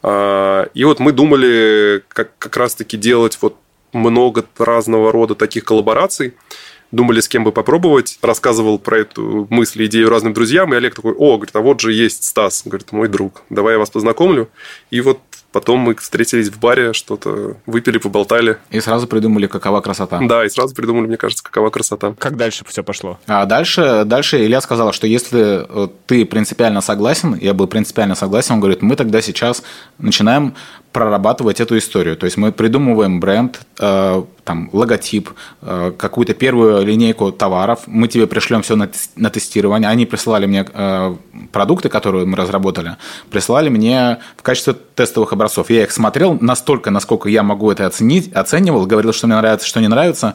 [0.03, 3.57] А, и вот мы думали как, как раз-таки делать вот
[3.93, 6.35] много разного рода таких коллабораций
[6.95, 11.13] думали, с кем бы попробовать, рассказывал про эту мысль, идею разным друзьям, и Олег такой,
[11.13, 14.49] о, говорит, а вот же есть Стас, говорит, мой друг, давай я вас познакомлю.
[14.91, 15.21] И вот
[15.55, 18.59] Потом мы встретились в баре, что-то выпили, поболтали.
[18.71, 20.19] И сразу придумали, какова красота.
[20.21, 22.13] Да, и сразу придумали, мне кажется, какова красота.
[22.19, 23.21] Как дальше все пошло?
[23.29, 28.55] А дальше, дальше Илья сказал, что если э, ты принципиально согласен, я был принципиально согласен,
[28.55, 29.63] он говорит, мы тогда сейчас
[29.99, 30.57] начинаем
[30.95, 32.17] прорабатывать эту историю.
[32.17, 35.31] То есть мы придумываем бренд, э, там, логотип,
[35.63, 37.81] э, какую-то первую линейку товаров.
[37.87, 39.91] Мы тебе пришлем все на, на тестирование.
[39.91, 41.17] Они присылали мне э,
[41.51, 42.97] продукты, которые мы разработали,
[43.29, 45.69] присылали мне в качестве тестовых образцов.
[45.69, 49.81] Я их смотрел настолько, насколько я могу это оценить, оценивал, говорил, что мне нравится, что
[49.81, 50.35] не нравится.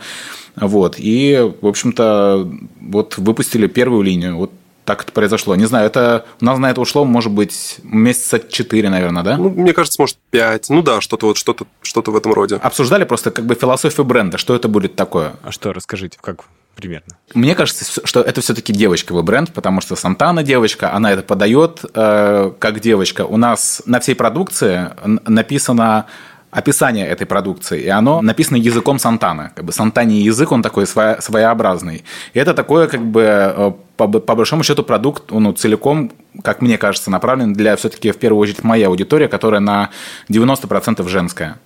[0.58, 0.96] Вот.
[0.98, 4.36] И, в общем-то, вот выпустили первую линию.
[4.36, 4.52] Вот
[4.90, 5.56] так это произошло.
[5.56, 9.38] Не знаю, это у нас на это ушло, может быть, месяца четыре, наверное, да?
[9.38, 10.68] Ну, мне кажется, может, пять.
[10.68, 12.56] Ну да, что-то вот что-то что в этом роде.
[12.56, 15.34] Обсуждали просто как бы философию бренда, что это будет такое.
[15.44, 17.18] А что, расскажите, как примерно?
[17.36, 22.52] Мне кажется, что это все-таки девочковый бренд, потому что Сантана девочка, она это подает э,
[22.58, 23.26] как девочка.
[23.26, 26.08] У нас на всей продукции написано
[26.52, 29.52] описание этой продукции, и оно написано языком Сантана.
[29.56, 32.04] Как бы Сантани язык, он такой своеобразный.
[32.34, 36.12] И это такое, как бы, э, по, по большому счету, продукт, ну, целиком,
[36.44, 39.90] как мне кажется, направлен для все-таки, в первую очередь, моей аудитории, которая на
[40.30, 41.58] 90% женская.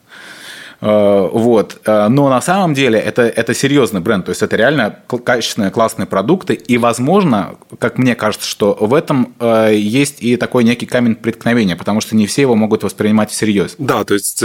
[0.83, 1.79] Э, вот.
[1.85, 6.07] Э, но на самом деле это, это серьезный бренд, то есть это реально качественные, классные
[6.07, 11.15] продукты, и, возможно, как мне кажется, что в этом э, есть и такой некий камень
[11.15, 13.75] преткновения, потому что не все его могут воспринимать всерьез.
[13.77, 14.43] Да, то есть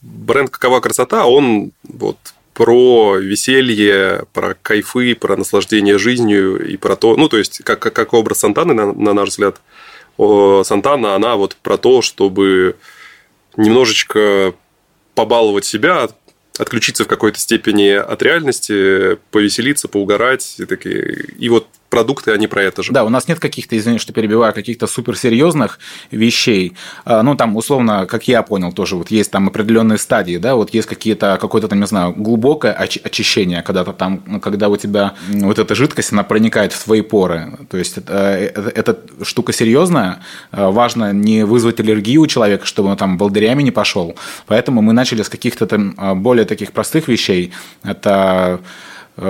[0.00, 2.18] бренд «Какова красота», он вот
[2.54, 8.14] про веселье, про кайфы, про наслаждение жизнью и про то, ну, то есть, как, как
[8.14, 9.60] образ Сантаны, на, на наш взгляд,
[10.18, 12.76] Сантана, она вот про то, чтобы
[13.56, 14.54] немножечко
[15.18, 16.08] побаловать себя,
[16.60, 20.54] отключиться в какой-то степени от реальности, повеселиться, поугарать.
[20.58, 21.24] И, такие.
[21.36, 22.92] и вот продукты, они про это же.
[22.92, 25.78] Да, у нас нет каких-то, извини, что перебиваю, каких-то суперсерьезных
[26.10, 26.74] вещей.
[27.04, 30.74] А, ну, там, условно, как я понял, тоже вот есть там определенные стадии, да, вот
[30.74, 35.74] есть какие-то, какое-то там, не знаю, глубокое очищение, когда-то там, когда у тебя вот эта
[35.74, 37.58] жидкость, она проникает в твои поры.
[37.70, 40.20] То есть, это, это, это штука серьезная,
[40.50, 44.16] а, важно не вызвать аллергию у человека, чтобы он там волдырями не пошел.
[44.46, 47.52] Поэтому мы начали с каких-то там а, более таких простых вещей.
[47.82, 48.58] Это Э,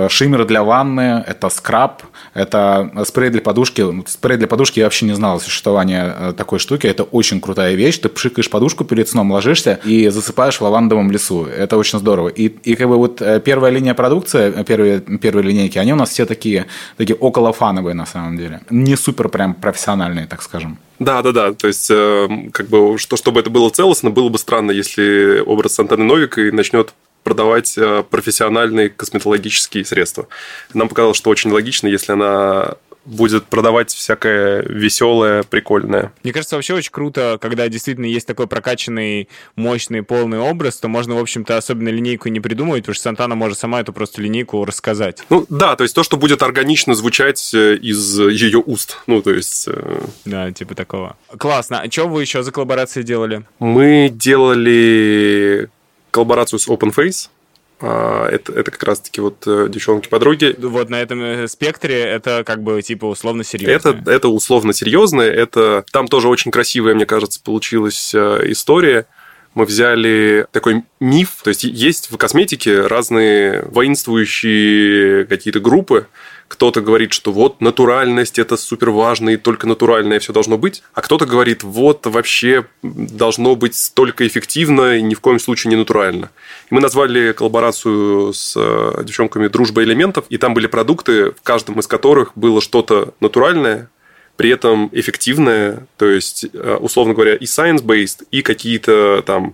[0.09, 3.85] шиммер для ванны, это скраб, это спрей для подушки.
[4.07, 6.87] Спрей для подушки я вообще не знал о существовании э, такой штуки.
[6.87, 7.97] Это очень крутая вещь.
[7.97, 11.45] Ты пшикаешь подушку перед сном, ложишься и засыпаешь в лавандовом лесу.
[11.45, 12.29] Это очень здорово.
[12.29, 16.09] И, и как бы вот э, первая линия продукции, первые, первые линейки, они у нас
[16.09, 18.61] все такие, такие около фановые на самом деле.
[18.69, 20.77] Не супер прям профессиональные, так скажем.
[20.99, 21.53] Да, да, да.
[21.53, 26.03] То есть, как бы, что, чтобы это было целостно, было бы странно, если образ Сантаны
[26.03, 26.93] Новика начнет
[27.29, 30.27] продавать э, профессиональные косметологические средства.
[30.73, 36.11] Нам показалось, что очень логично, если она будет продавать всякое веселое, прикольное.
[36.23, 41.15] Мне кажется, вообще очень круто, когда действительно есть такой прокачанный, мощный, полный образ, то можно,
[41.15, 45.23] в общем-то, особенно линейку не придумывать, потому что Сантана может сама эту просто линейку рассказать.
[45.29, 48.99] Ну да, то есть то, что будет органично звучать э, из ее уст.
[49.07, 49.67] Ну, то есть...
[49.67, 51.17] Э, да, типа такого.
[51.37, 51.81] Классно.
[51.81, 53.43] А что вы еще за коллаборации делали?
[53.59, 55.69] Мы делали
[56.11, 57.29] коллаборацию с OpenFace.
[57.81, 60.55] А, это, это как раз-таки вот э, девчонки-подруги.
[60.59, 63.89] Вот на этом э, спектре это как бы типа условно серьезно.
[63.89, 65.29] Это, это условно серьезное.
[65.29, 69.05] Это, там тоже очень красивая, мне кажется, получилась э, история.
[69.55, 76.07] мы взяли такой миф, то есть есть в косметике разные воинствующие какие-то группы,
[76.49, 80.83] кто-то говорит, что вот натуральность это супер важно, и только натуральное все должно быть.
[80.95, 85.75] А кто-то говорит, вот вообще должно быть только эффективно и ни в коем случае не
[85.77, 86.31] натурально.
[86.69, 91.79] И мы назвали коллаборацию с э, девчонками «Дружба элементов», и там были продукты, в каждом
[91.79, 93.89] из которых было что-то натуральное,
[94.35, 99.53] при этом эффективное, то есть, э, условно говоря, и science-based, и какие-то там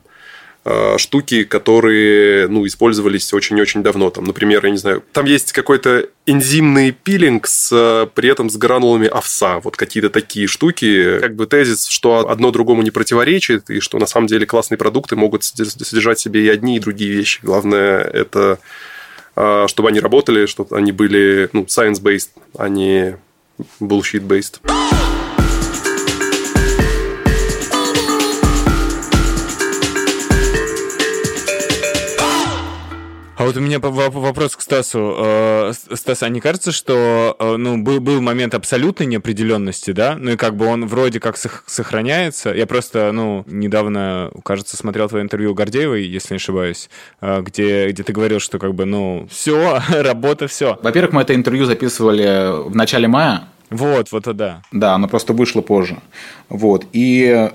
[0.97, 4.09] штуки, которые ну, использовались очень-очень давно.
[4.09, 8.57] Там, например, я не знаю, там есть какой-то энзимный пилинг с, э, при этом с
[8.57, 9.59] гранулами овса.
[9.59, 11.19] Вот какие-то такие штуки.
[11.19, 15.15] Как бы тезис, что одно другому не противоречит, и что на самом деле классные продукты
[15.15, 17.41] могут содержать в себе и одни, и другие вещи.
[17.43, 18.57] Главное, это
[19.35, 23.17] э, чтобы они работали, чтобы они были ну, science-based, а не
[23.79, 24.61] bullshit-based.
[33.37, 35.13] А вот у меня вопрос к Стасу.
[35.17, 40.15] Э, Стас, а не кажется, что э, ну, был, был момент абсолютной неопределенности, да?
[40.17, 42.53] Ну и как бы он вроде как сохраняется.
[42.53, 48.03] Я просто, ну, недавно, кажется, смотрел твое интервью Гордеевой, если не ошибаюсь, э, где, где
[48.03, 50.79] ты говорил, что как бы, ну, все, работа, все.
[50.81, 53.49] Во-первых, мы это интервью записывали в начале мая.
[53.69, 54.61] Вот, вот, да.
[54.71, 55.97] Да, оно просто вышло позже.
[56.47, 56.85] Вот.
[56.93, 57.49] И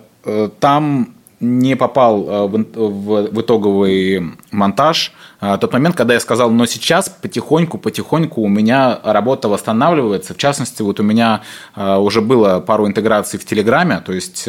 [0.58, 6.50] там не попал э, в, в, в итоговый монтаж э, тот момент, когда я сказал,
[6.50, 10.34] но сейчас потихоньку, потихоньку у меня работа восстанавливается.
[10.34, 11.40] В частности, вот у меня
[11.74, 14.48] э, уже было пару интеграций в Телеграме, то есть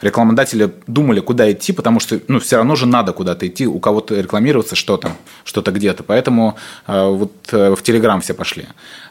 [0.00, 4.20] рекламодатели думали, куда идти, потому что ну, все равно же надо куда-то идти, у кого-то
[4.20, 5.12] рекламироваться что-то,
[5.44, 6.02] что-то где-то.
[6.02, 8.66] Поэтому вот в Телеграм все пошли.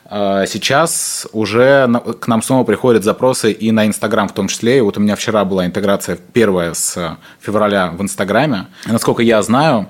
[0.06, 1.90] А, сейчас уже
[2.20, 4.78] к нам снова приходят запросы и на Инстаграм в том числе.
[4.78, 8.68] И вот у меня вчера была интеграция первая с февраля в Инстаграме.
[8.86, 9.88] Насколько я знаю,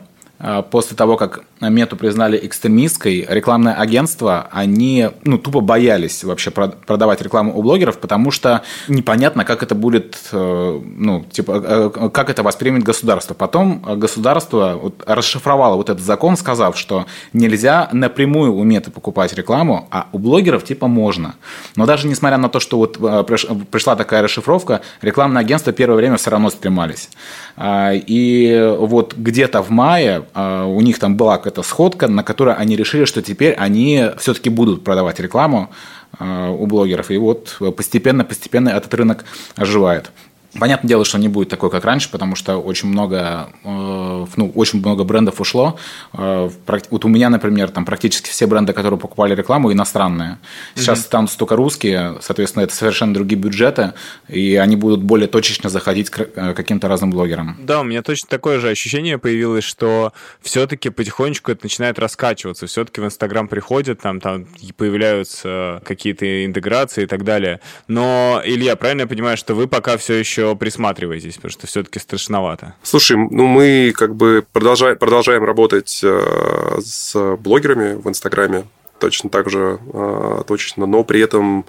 [0.72, 7.58] после того, как Мету признали экстремистской, рекламное агентство, они ну, тупо боялись вообще продавать рекламу
[7.58, 12.44] у блогеров, потому что непонятно, как это будет, э, ну, типа, э, э, как это
[12.44, 13.34] воспримет государство.
[13.34, 20.08] Потом государство расшифровало вот этот закон, сказав, что нельзя напрямую у Меты покупать рекламу, а
[20.12, 21.36] у блогеров типа можно.
[21.76, 26.32] Но даже несмотря на то, что вот пришла такая расшифровка, рекламные агентства первое время все
[26.32, 27.10] равно стремались.
[27.56, 32.56] А, и вот где-то в мае а, у них там была какая-то сходка, на которой
[32.56, 35.72] они решили, что теперь они все-таки будут продавать рекламу
[36.20, 37.12] а, у блогеров.
[37.12, 40.12] И вот постепенно-постепенно этот рынок оживает.
[40.60, 44.80] Понятное дело, что не будет такой, как раньше, потому что очень много, э, ну, очень
[44.80, 45.80] много брендов ушло.
[46.14, 46.50] Э,
[46.90, 50.38] вот у меня, например, там практически все бренды, которые покупали рекламу, иностранные.
[50.76, 51.04] Сейчас mm-hmm.
[51.04, 53.94] станут только русские, соответственно, это совершенно другие бюджеты,
[54.28, 57.58] и они будут более точечно заходить к э, каким-то разным блогерам.
[57.60, 62.68] Да, у меня точно такое же ощущение появилось, что все-таки потихонечку это начинает раскачиваться.
[62.68, 64.46] Все-таки в Инстаграм приходят, там, там
[64.78, 67.60] появляются какие-то интеграции и так далее.
[67.88, 72.00] Но, Илья, правильно я понимаю, что вы пока все еще еще присматриваетесь, потому что все-таки
[72.00, 72.76] страшновато?
[72.84, 78.66] Слушай, ну мы как бы продолжаем, продолжаем работать э, с блогерами в Инстаграме
[79.00, 81.66] точно так же э, точно, но при этом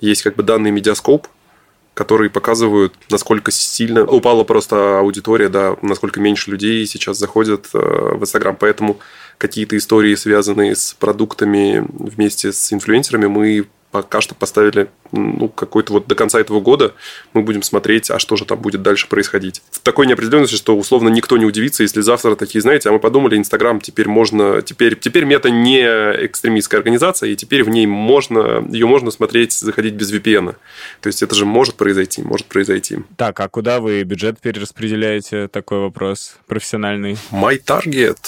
[0.00, 1.26] есть как бы данные медиаскоп,
[1.94, 8.20] которые показывают, насколько сильно упала просто аудитория, да, насколько меньше людей сейчас заходят э, в
[8.22, 8.54] Инстаграм.
[8.54, 8.98] Поэтому
[9.38, 16.06] какие-то истории, связанные с продуктами вместе с инфлюенсерами, мы пока что поставили ну, какой-то вот
[16.06, 16.94] до конца этого года
[17.32, 19.62] мы будем смотреть, а что же там будет дальше происходить.
[19.70, 23.36] В такой неопределенности, что условно никто не удивится, если завтра такие, знаете, а мы подумали,
[23.36, 28.86] Инстаграм теперь можно, теперь, теперь мета не экстремистская организация, и теперь в ней можно, ее
[28.86, 30.56] можно смотреть, заходить без VPN.
[31.00, 32.98] То есть это же может произойти, может произойти.
[33.16, 35.48] Так, а куда вы бюджет перераспределяете?
[35.48, 37.16] Такой вопрос профессиональный.
[37.32, 38.18] My target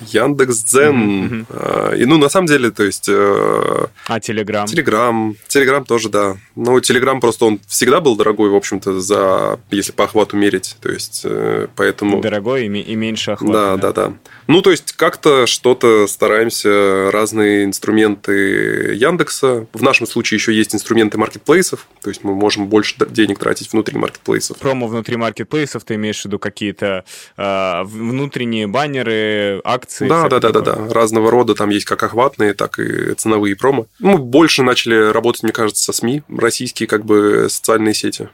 [0.00, 1.46] Яндекс Дзен.
[1.46, 1.98] Mm-hmm.
[1.98, 3.08] И, ну, на самом деле, то есть...
[3.08, 4.66] Э, а Телеграм?
[4.66, 5.36] Телеграм.
[5.48, 6.36] Телеграм тоже, да.
[6.54, 10.76] Ну, Телеграм просто, он всегда был дорогой, в общем-то, за, если по охвату мерить.
[10.80, 12.20] То есть, э, поэтому...
[12.20, 13.52] Дорогой и, и меньше охвата.
[13.52, 14.16] Да, да, да, да.
[14.46, 19.66] Ну, то есть, как-то что-то стараемся, разные инструменты Яндекса.
[19.72, 21.86] В нашем случае еще есть инструменты маркетплейсов.
[22.02, 24.58] То есть, мы можем больше денег тратить внутри маркетплейсов.
[24.58, 27.04] Промо внутри маркетплейсов, ты имеешь в виду какие-то
[27.36, 30.08] э, внутренние баннеры, акции, акции.
[30.08, 30.92] Да, да, да, да, да.
[30.92, 33.86] Разного рода там есть как охватные, так и ценовые промо.
[33.98, 38.28] Мы больше начали работать, мне кажется, со СМИ, российские как бы социальные сети.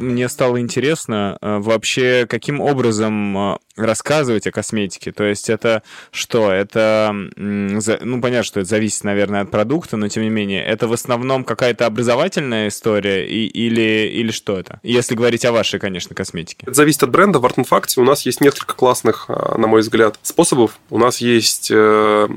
[0.00, 5.12] Мне стало интересно э, вообще, каким образом э, рассказывать о косметике.
[5.12, 6.50] То есть это что?
[6.50, 10.92] Это, ну, понятно, что это зависит, наверное, от продукта, но тем не менее, это в
[10.92, 14.80] основном какая-то образовательная история и, или, или что это?
[14.82, 16.62] Если говорить о вашей, конечно, косметике.
[16.62, 17.38] Это зависит от бренда.
[17.38, 20.78] В Артенфакте у нас есть несколько классных, а, на мой взгляд, способов.
[20.90, 22.28] У нас есть э,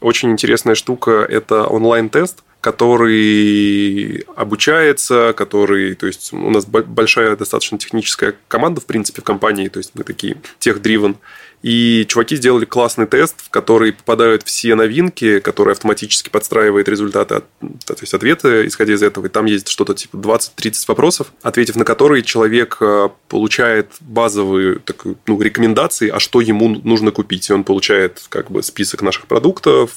[0.00, 8.34] очень интересная штука– это онлайн-тест, который обучается, который, то есть у нас большая достаточно техническая
[8.48, 11.16] команда, в принципе, в компании, то есть мы такие тех-дривен,
[11.62, 17.96] и чуваки сделали классный тест, в который попадают все новинки, который автоматически подстраивает результаты, то
[18.00, 19.26] есть ответы, исходя из этого.
[19.26, 25.18] И там есть что-то типа 20-30 вопросов, ответив на которые человек э, получает базовые такую,
[25.26, 27.50] ну, рекомендации, а что ему нужно купить.
[27.50, 29.90] И он получает как бы список наших продуктов,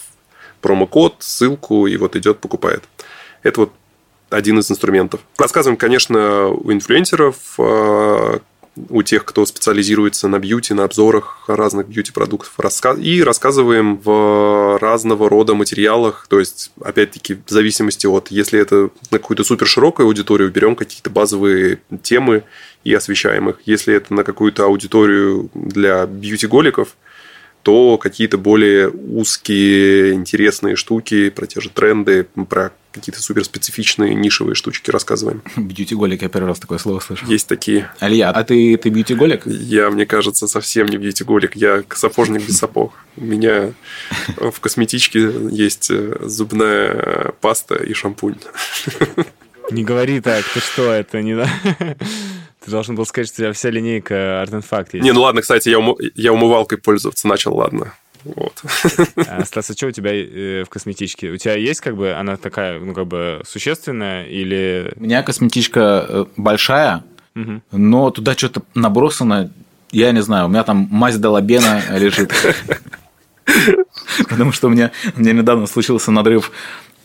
[0.59, 2.83] промокод, ссылку, и вот идет, покупает.
[3.41, 3.71] Это вот
[4.29, 5.21] один из инструментов.
[5.37, 8.39] Рассказываем, конечно, у инфлюенсеров, э,
[8.89, 12.53] у тех, кто специализируется на бьюти, на обзорах разных бьюти-продуктов.
[12.99, 16.27] И рассказываем в разного рода материалах.
[16.29, 18.29] То есть, опять-таки, в зависимости от...
[18.29, 22.43] Если это на какую-то супер широкую аудиторию, берем какие-то базовые темы
[22.83, 23.57] и освещаем их.
[23.65, 26.95] Если это на какую-то аудиторию для бьюти-голиков,
[27.63, 34.91] то какие-то более узкие, интересные штуки про те же тренды, про какие-то суперспецифичные нишевые штучки
[34.91, 35.41] рассказываем.
[35.55, 37.25] Бьюти-голик, я первый раз такое слово слышу.
[37.25, 37.89] Есть такие.
[37.99, 39.47] Алия, а ты, ты бьюти-голик?
[39.47, 41.55] Я, мне кажется, совсем не бьюти-голик.
[41.55, 42.93] Я сапожник без сапог.
[43.17, 43.73] У меня
[44.37, 45.89] в косметичке есть
[46.21, 48.35] зубная паста и шампунь.
[49.71, 51.43] Не говори так, ты что, это не...
[52.63, 55.03] Ты должен был сказать, что у тебя вся линейка Fact есть.
[55.03, 55.97] Не, ну ладно, кстати, я, уму...
[56.15, 57.93] я умывалкой пользоваться начал, ладно.
[58.23, 58.61] Вот.
[59.27, 61.29] А, Стас, а что у тебя э, в косметичке?
[61.29, 64.93] У тебя есть как бы, она такая, ну, как бы существенная или...
[64.95, 67.03] У меня косметичка э, большая,
[67.35, 67.61] угу.
[67.71, 69.51] но туда что-то набросано,
[69.91, 72.31] я не знаю, у меня там мазь Долобена лежит.
[74.29, 76.51] Потому что у меня, у меня недавно случился надрыв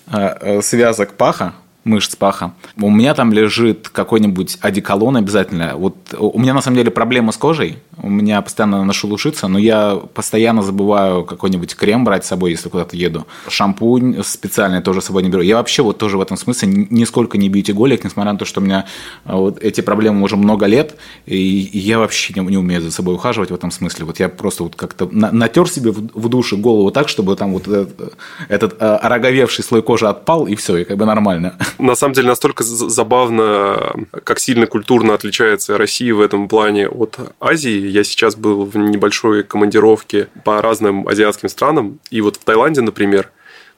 [0.07, 1.55] э, связок паха,
[1.89, 2.53] мышц паха.
[2.77, 5.73] У меня там лежит какой-нибудь одеколон обязательно.
[5.77, 7.79] Вот у меня на самом деле проблема с кожей.
[8.01, 12.69] У меня постоянно ношу лушиться, но я постоянно забываю какой-нибудь крем брать с собой, если
[12.69, 13.27] куда-то еду.
[13.49, 15.43] Шампунь специальный тоже с собой не беру.
[15.43, 18.65] Я вообще вот тоже в этом смысле нисколько не бьюти-голик, несмотря на то, что у
[18.65, 18.85] меня
[19.25, 23.15] а, вот эти проблемы уже много лет, и я вообще не, не умею за собой
[23.15, 24.05] ухаживать в этом смысле.
[24.05, 27.67] Вот я просто вот как-то натер себе в, в душе голову так, чтобы там вот
[27.67, 28.15] этот,
[28.49, 32.29] этот а, ороговевший слой кожи отпал, и все, и как бы нормально на самом деле
[32.29, 37.87] настолько забавно, как сильно культурно отличается Россия в этом плане от Азии.
[37.87, 43.31] Я сейчас был в небольшой командировке по разным азиатским странам, и вот в Таиланде, например,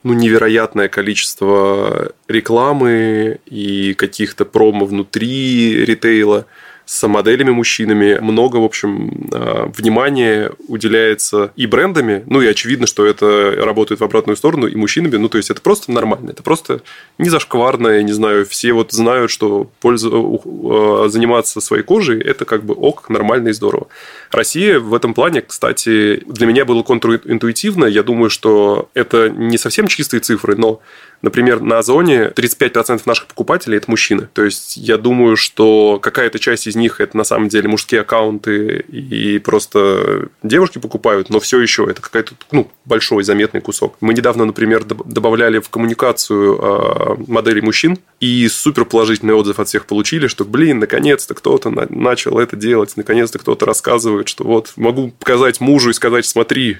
[0.03, 6.47] ну, невероятное количество рекламы и каких-то промо внутри ритейла–
[6.91, 8.19] с моделями мужчинами.
[8.21, 12.25] Много, в общем, а, внимания уделяется и брендами.
[12.27, 15.17] Ну, и очевидно, что это работает в обратную сторону, и мужчинами.
[15.17, 16.31] Ну, то есть, это просто нормально.
[16.31, 16.83] Это просто
[17.17, 18.45] не зашкварно, я не знаю.
[18.45, 20.43] Все вот знают, что пользу...
[20.45, 23.87] А, заниматься своей кожей– это как бы ок, нормально и здорово.
[24.33, 27.85] Россия в этом плане, кстати, для меня было контринтуитивно.
[27.85, 30.81] Я думаю, что это не совсем чистые цифры, но
[31.23, 34.29] Например, на Озоне 35% наших покупателей– это мужчины.
[34.33, 38.85] То есть, я думаю, что какая-то часть из них– это на самом деле мужские аккаунты
[38.89, 43.97] и просто девушки покупают, но все еще это какой-то ну, большой заметный кусок.
[44.01, 49.87] Мы недавно, например, добавляли в коммуникацию а, модели мужчин, и супер положительный отзыв от всех
[49.87, 55.61] получили, что, блин, наконец-то кто-то начал это делать, наконец-то кто-то рассказывает, что вот могу показать
[55.61, 56.79] мужу и сказать, смотри,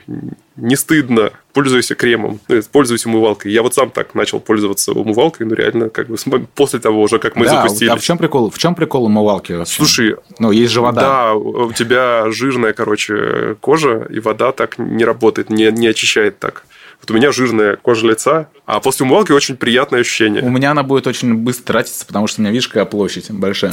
[0.57, 3.53] не стыдно, пользуйся кремом, ну, пользуйся умывалкой.
[3.53, 6.17] Я вот сам так начал пользоваться умывалкой, ну реально, как бы
[6.55, 7.89] после того уже, как мы да, запустили.
[7.89, 8.51] А в чем прикол?
[8.51, 9.75] В чем прикол умывалки вообще?
[9.75, 11.01] Слушай, ну есть же вода.
[11.01, 16.65] Да, у тебя жирная, короче, кожа, и вода так не работает, не, не очищает так.
[17.01, 20.43] Вот у меня жирная кожа лица, а после умывалки очень приятное ощущение.
[20.43, 23.73] У меня она будет очень быстро тратиться, потому что у меня, видишь, какая площадь большая.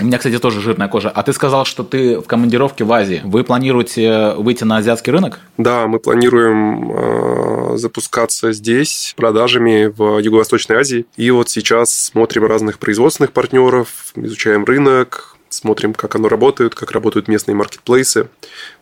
[0.00, 1.10] У меня, кстати, тоже жирная кожа.
[1.10, 3.20] А ты сказал, что ты в командировке в Азии.
[3.24, 5.40] Вы планируете выйти на азиатский рынок?
[5.56, 11.06] Да, мы планируем э, запускаться здесь продажами в Юго-Восточной Азии.
[11.16, 17.28] И вот сейчас смотрим разных производственных партнеров, изучаем рынок, смотрим, как оно работает, как работают
[17.28, 18.28] местные маркетплейсы.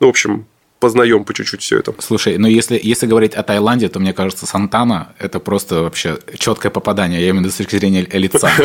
[0.00, 0.46] Ну, в общем,
[0.79, 1.95] познаем по чуть-чуть все это.
[1.99, 6.70] Слушай, ну если, если говорить о Таиланде, то мне кажется, Сантана– это просто вообще четкое
[6.70, 8.51] попадание, я имею в виду с точки зрения лица.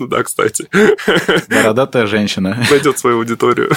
[0.00, 0.66] Ну да, кстати.
[1.48, 2.64] Бородатая женщина.
[2.70, 3.70] Найдет свою аудиторию.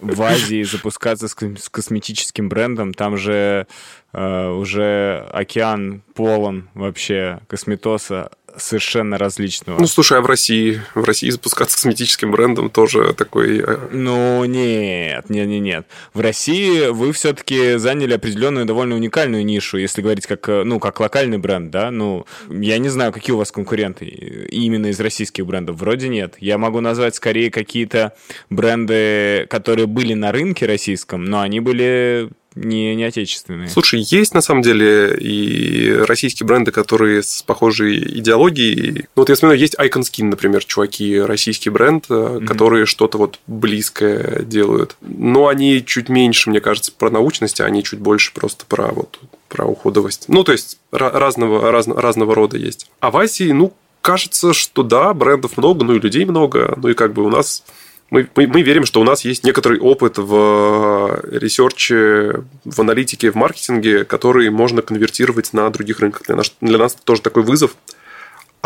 [0.00, 3.66] В Азии запускаться с косметическим брендом, там же
[4.12, 9.78] э, уже океан полон вообще косметоса совершенно различного.
[9.80, 10.80] Ну, слушай, а в России?
[10.94, 13.58] В России запускаться косметическим брендом тоже такой...
[13.58, 15.86] Э, ну, нет, нет, нет, нет.
[16.14, 21.00] В России вы все-таки заняли определенную довольно уникальную нишу, если говорить как, э, ну, как
[21.00, 21.90] локальный бренд, да?
[21.90, 25.76] Ну, я не знаю, какие у вас конкуренты именно из российских брендов.
[25.76, 26.34] Вроде нет.
[26.38, 28.14] Я могу назвать скорее какие-то
[28.50, 32.30] бренды, которые были на рынке российском, но они были
[32.64, 33.68] не, не отечественные.
[33.68, 39.06] Слушай, есть на самом деле и российские бренды, которые с похожей идеологией.
[39.14, 42.46] Ну, вот я смотрю, есть Icon Skin, например, чуваки, российский бренд, mm-hmm.
[42.46, 44.96] которые что-то вот близкое делают.
[45.00, 49.18] Но они чуть меньше, мне кажется, про научность, а они чуть больше просто про вот
[49.48, 50.26] про уходовость.
[50.28, 52.90] Ну, то есть разного, раз, разного рода есть.
[53.00, 56.94] А в Азии, ну, кажется, что да, брендов много, ну и людей много, ну и
[56.94, 57.64] как бы у нас
[58.10, 63.34] мы, мы, мы верим, что у нас есть некоторый опыт в ресерче, в аналитике, в
[63.34, 66.22] маркетинге, который можно конвертировать на других рынках.
[66.26, 67.76] Для нас, для нас тоже такой вызов–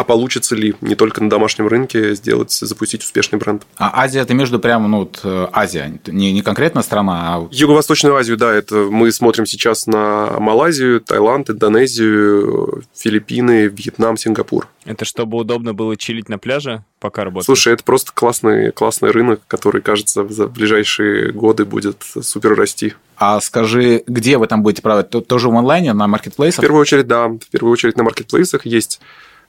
[0.03, 3.63] а получится ли не только на домашнем рынке сделать, запустить успешный бренд.
[3.77, 7.49] А Азия это между прямо, ну, вот, э, Азия, не, не конкретно страна, а...
[7.53, 14.67] Юго-Восточную Азию, да, это мы смотрим сейчас на Малайзию, Таиланд, Индонезию, Филиппины, Вьетнам, Сингапур.
[14.85, 17.47] Это чтобы удобно было чилить на пляже, пока работает?
[17.47, 22.95] Слушай, это просто классный, классный рынок, который, кажется, за ближайшие годы будет супер расти.
[23.17, 25.11] А скажи, где вы там будете продавать?
[25.29, 26.59] Тоже в онлайне, на маркетплейсах?
[26.59, 27.29] В первую очередь, да.
[27.29, 29.01] В первую очередь на маркетплейсах есть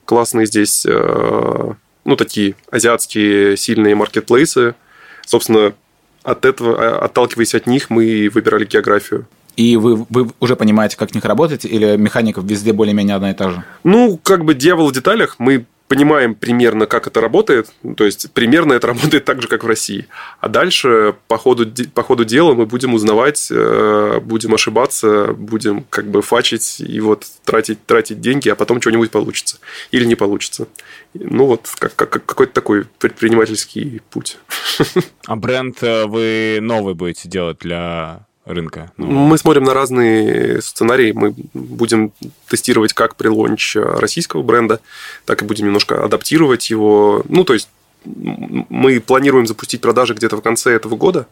[0.04, 1.72] классные здесь, э,
[2.04, 4.74] ну, такие азиатские сильные маркетплейсы.
[5.26, 5.74] Собственно,
[6.22, 9.26] от этого, э, отталкиваясь от них, мы выбирали географию.
[9.56, 13.34] И вы, вы уже понимаете, как в них работать, или механика везде более-менее одна и
[13.34, 13.64] та же?
[13.84, 15.36] Ну, как бы дьявол в деталях.
[15.38, 17.72] Мы понимаем примерно, как это работает.
[17.96, 20.06] То есть, примерно это работает так же, как в России.
[20.40, 26.06] А дальше, по ходу, по ходу дела, мы будем узнавать, э, будем ошибаться, будем как
[26.06, 29.58] бы фачить и вот тратить, тратить деньги, а потом что-нибудь получится.
[29.90, 30.68] Или не получится.
[31.14, 34.38] Ну, вот как, как, какой-то такой предпринимательский путь.
[35.26, 38.92] А бренд э, вы новый будете делать для рынка?
[38.96, 39.06] Ну...
[39.06, 41.12] Мы смотрим на разные сценарии.
[41.12, 42.12] Мы будем
[42.48, 44.80] тестировать как прилонч российского бренда,
[45.24, 47.22] так и будем немножко адаптировать его.
[47.28, 47.68] Ну, то есть
[48.04, 51.26] мы планируем запустить продажи где-то в конце этого года.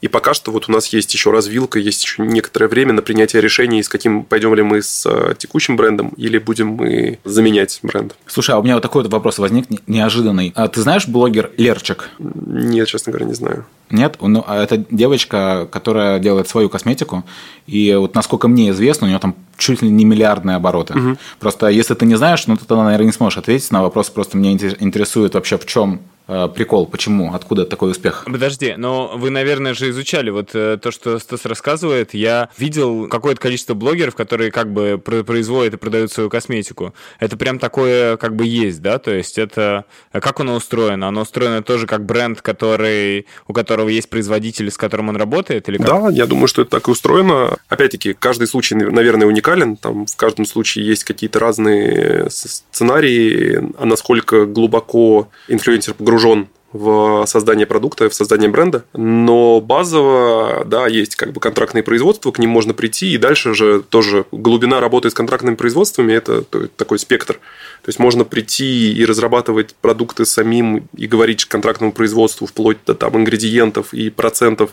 [0.00, 3.40] И пока что вот у нас есть еще развилка, есть еще некоторое время на принятие
[3.40, 8.14] решений, с каким пойдем ли мы с э, текущим брендом или будем мы заменять бренд.
[8.26, 10.52] Слушай, а у меня вот такой вот вопрос возник неожиданный.
[10.54, 12.10] А ты знаешь блогер Лерчик?
[12.18, 13.64] Нет, честно говоря, не знаю.
[13.90, 17.24] Нет, ну, а это девочка, которая делает свою косметику,
[17.66, 20.98] и вот насколько мне известно, у нее там чуть ли не миллиардные обороты.
[20.98, 21.16] Угу.
[21.38, 24.10] Просто если ты не знаешь, ну, ты, наверное, не сможешь ответить на вопрос.
[24.10, 26.86] Просто меня интересует вообще, в чем прикол?
[26.86, 27.34] Почему?
[27.34, 28.24] Откуда такой успех?
[28.26, 32.14] Подожди, но вы, наверное, же изучали вот э, то, что Стас рассказывает.
[32.14, 36.94] Я видел какое-то количество блогеров, которые как бы производят и продают свою косметику.
[37.20, 38.98] Это прям такое как бы есть, да?
[38.98, 39.84] То есть это...
[40.10, 41.08] А как оно устроено?
[41.08, 43.26] Оно устроено тоже как бренд, который...
[43.46, 45.68] у которого есть производитель, с которым он работает?
[45.68, 45.86] Или как?
[45.86, 47.56] Да, я думаю, что это так и устроено.
[47.68, 49.76] Опять-таки, каждый случай, наверное, уникален.
[49.76, 57.24] Там в каждом случае есть какие-то разные сценарии, а насколько глубоко инфлюенсер погружен погружен в
[57.26, 62.50] создание продукта, в создание бренда, но базово, да, есть как бы контрактные производства, к ним
[62.50, 66.42] можно прийти, и дальше же тоже глубина работы с контрактными производствами– это
[66.76, 67.34] такой спектр.
[67.34, 73.16] То есть, можно прийти и разрабатывать продукты самим и говорить контрактному производству вплоть до там
[73.16, 74.70] ингредиентов и процентов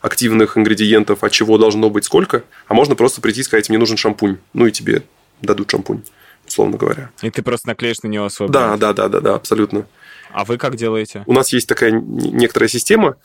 [0.00, 3.96] активных ингредиентов, от чего должно быть сколько, а можно просто прийти и сказать, мне нужен
[3.96, 5.02] шампунь, ну и тебе
[5.42, 6.02] дадут шампунь,
[6.46, 7.10] условно говоря.
[7.22, 9.86] И ты просто наклеишь на него свой Да, да, да, да, да, абсолютно.
[10.30, 11.24] А вы как делаете?
[11.26, 13.16] У нас есть такая некоторая система,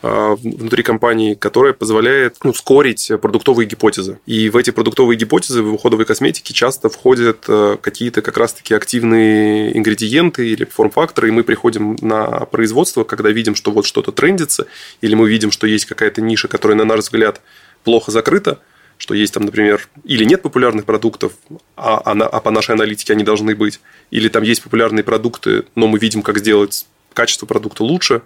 [0.00, 4.20] а, внутри компании, которая позволяет ну, ускорить продуктовые гипотезы.
[4.26, 9.76] И в эти продуктовые гипотезы в уходовой косметике часто входят э, какие-то как раз-таки активные
[9.76, 14.66] ингредиенты или форм-факторы, и мы приходим на производство, когда видим, что вот что-то трендится,
[15.00, 17.40] или мы видим, что есть какая-то ниша, которая, на наш взгляд,
[17.82, 18.60] плохо закрыта,
[18.98, 21.32] что есть там, например, или нет популярных продуктов,
[21.76, 23.80] а, а, а по нашей аналитике они должны быть,
[24.10, 28.22] или там есть популярные продукты, но мы видим, как сделать качество продукта лучше.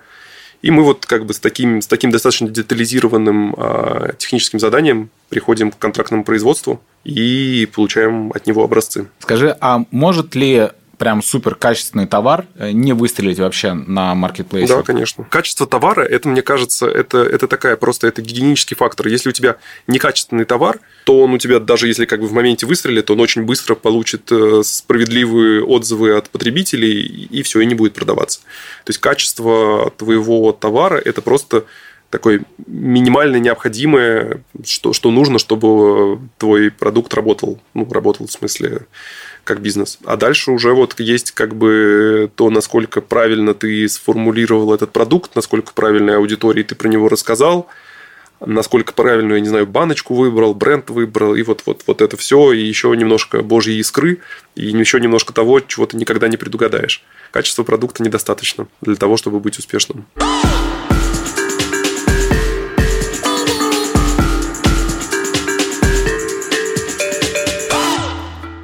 [0.63, 5.73] И мы вот как бы с таким, с таким достаточно детализированным а, техническим заданием приходим
[5.73, 9.09] к контрактному производству и получаем от него образцы.
[9.19, 10.69] Скажи, а может ли
[11.03, 14.73] прям супер качественный товар э, не выстрелить вообще на маркетплейсе?
[14.73, 15.25] Да, конечно.
[15.25, 19.09] Качество товара, это, мне кажется, это, это такая просто, это гигиенический фактор.
[19.09, 19.57] Если у тебя
[19.89, 23.43] некачественный товар, то он у тебя, даже если как бы в моменте выстрелит, он очень
[23.43, 28.39] быстро получит э, справедливые отзывы от потребителей, и все, и не будет продаваться.
[28.85, 31.65] То есть, качество твоего товара– это просто
[32.11, 37.59] такое минимально необходимое, что, что нужно, чтобы твой продукт работал.
[37.75, 38.87] Ну, работал в смысле
[39.45, 39.99] как бизнес.
[40.05, 45.73] А дальше уже вот есть как бы то, насколько правильно ты сформулировал этот продукт, насколько
[45.73, 47.69] правильной аудитории ты про него рассказал,
[48.45, 52.53] насколько правильную, я не знаю, баночку выбрал, бренд выбрал, и вот, вот, вот это все,
[52.53, 54.21] и еще немножко божьей искры,
[54.55, 57.03] и еще немножко того, чего ты никогда не предугадаешь.
[57.31, 60.07] Качество продукта недостаточно для того, чтобы быть успешным.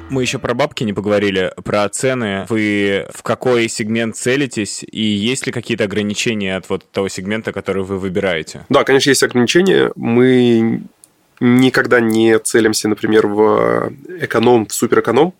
[0.09, 2.45] Мы еще про бабки не поговорили, про цены.
[2.49, 7.83] Вы в какой сегмент целитесь, и есть ли какие-то ограничения от вот того сегмента, который
[7.83, 8.65] вы выбираете?
[8.69, 9.91] Да, конечно, есть ограничения.
[9.95, 10.81] Мы
[11.39, 15.33] никогда не целимся, например, в эконом, в суперэконом,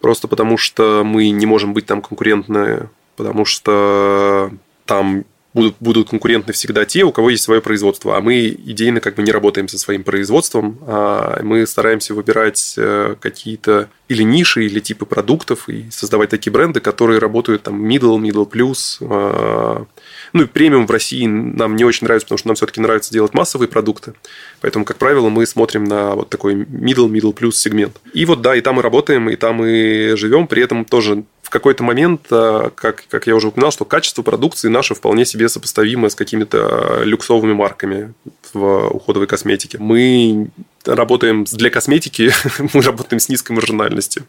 [0.00, 4.52] просто потому что мы не можем быть там конкурентны, потому что
[4.84, 5.24] там
[5.54, 8.16] будут, будут конкурентны всегда те, у кого есть свое производство.
[8.16, 10.78] А мы идейно как бы не работаем со своим производством.
[10.82, 16.80] А мы стараемся выбирать э, какие-то или ниши, или типы продуктов и создавать такие бренды,
[16.80, 18.98] которые работают там middle, middle plus.
[19.00, 19.86] А,
[20.32, 23.32] ну и премиум в России нам не очень нравится, потому что нам все-таки нравится делать
[23.32, 24.14] массовые продукты.
[24.60, 27.96] Поэтому, как правило, мы смотрим на вот такой middle, middle plus сегмент.
[28.12, 30.48] И вот да, и там мы работаем, и там мы живем.
[30.48, 34.68] При этом тоже в какой-то момент, а, как, как я уже упоминал, что качество продукции
[34.68, 38.14] наше вполне себе сопоставимо с какими-то люксовыми марками
[38.54, 39.78] в уходовой косметике.
[39.78, 40.48] Мы
[40.86, 42.32] работаем для косметики,
[42.72, 44.24] мы работаем с низкой маржинальностью.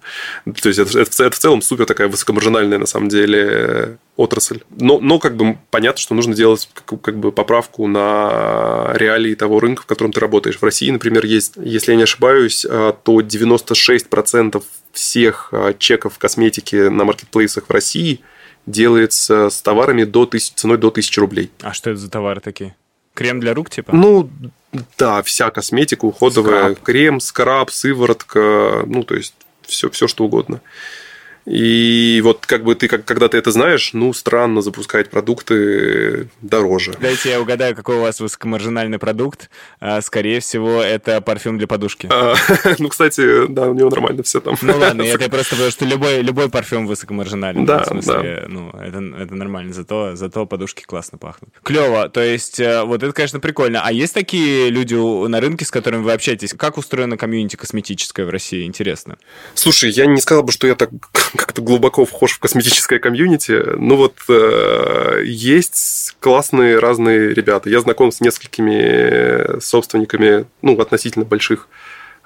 [0.61, 4.59] То есть это, это, это в целом супер такая высокомаржинальная на самом деле отрасль.
[4.69, 9.61] Но, но как бы понятно, что нужно делать как, как бы поправку на реалии того
[9.61, 10.57] рынка, в котором ты работаешь.
[10.57, 14.61] В России, например, есть, если я не ошибаюсь, а, то 96%
[14.95, 18.21] всех а, чеков косметики на маркетплейсах в России
[18.65, 21.51] делается с товарами до тысяч, ценой до 1000 рублей.
[21.61, 22.75] А что это за товары такие?
[23.13, 23.95] Крем для рук, типа?
[23.95, 24.29] Ну,
[24.97, 26.71] да, вся косметика уходовая.
[26.71, 26.79] Скраб.
[26.81, 30.61] Крем, скраб, сыворотка, ну, то есть все, все что угодно.
[31.45, 36.93] И вот как бы ты, как, когда ты это знаешь, ну, странно запускать продукты дороже.
[36.99, 39.49] Дайте я угадаю, какой у вас высокомаржинальный продукт.
[39.79, 42.09] А, скорее всего, это парфюм для подушки.
[42.11, 42.33] А,
[42.79, 44.55] ну, кстати, да, у него нормально все там.
[44.61, 47.65] Ну ладно, это просто потому, что любой, любой парфюм высокомаржинальный.
[47.65, 48.45] Да, в смысле, да.
[48.47, 51.51] ну, это, это нормально, зато, зато подушки классно пахнут.
[51.61, 53.81] Клево, то есть э, вот это, конечно, прикольно.
[53.83, 56.53] А есть такие люди на рынке, с которыми вы общаетесь?
[56.53, 58.65] Как устроена комьюнити косметическая в России?
[58.65, 59.17] Интересно.
[59.53, 60.89] Слушай, я не сказал бы, что я так
[61.35, 63.63] как-то глубоко вхож в косметическое комьюнити.
[63.77, 67.69] Ну вот э, есть классные разные ребята.
[67.69, 71.67] Я знаком с несколькими собственниками, ну, относительно больших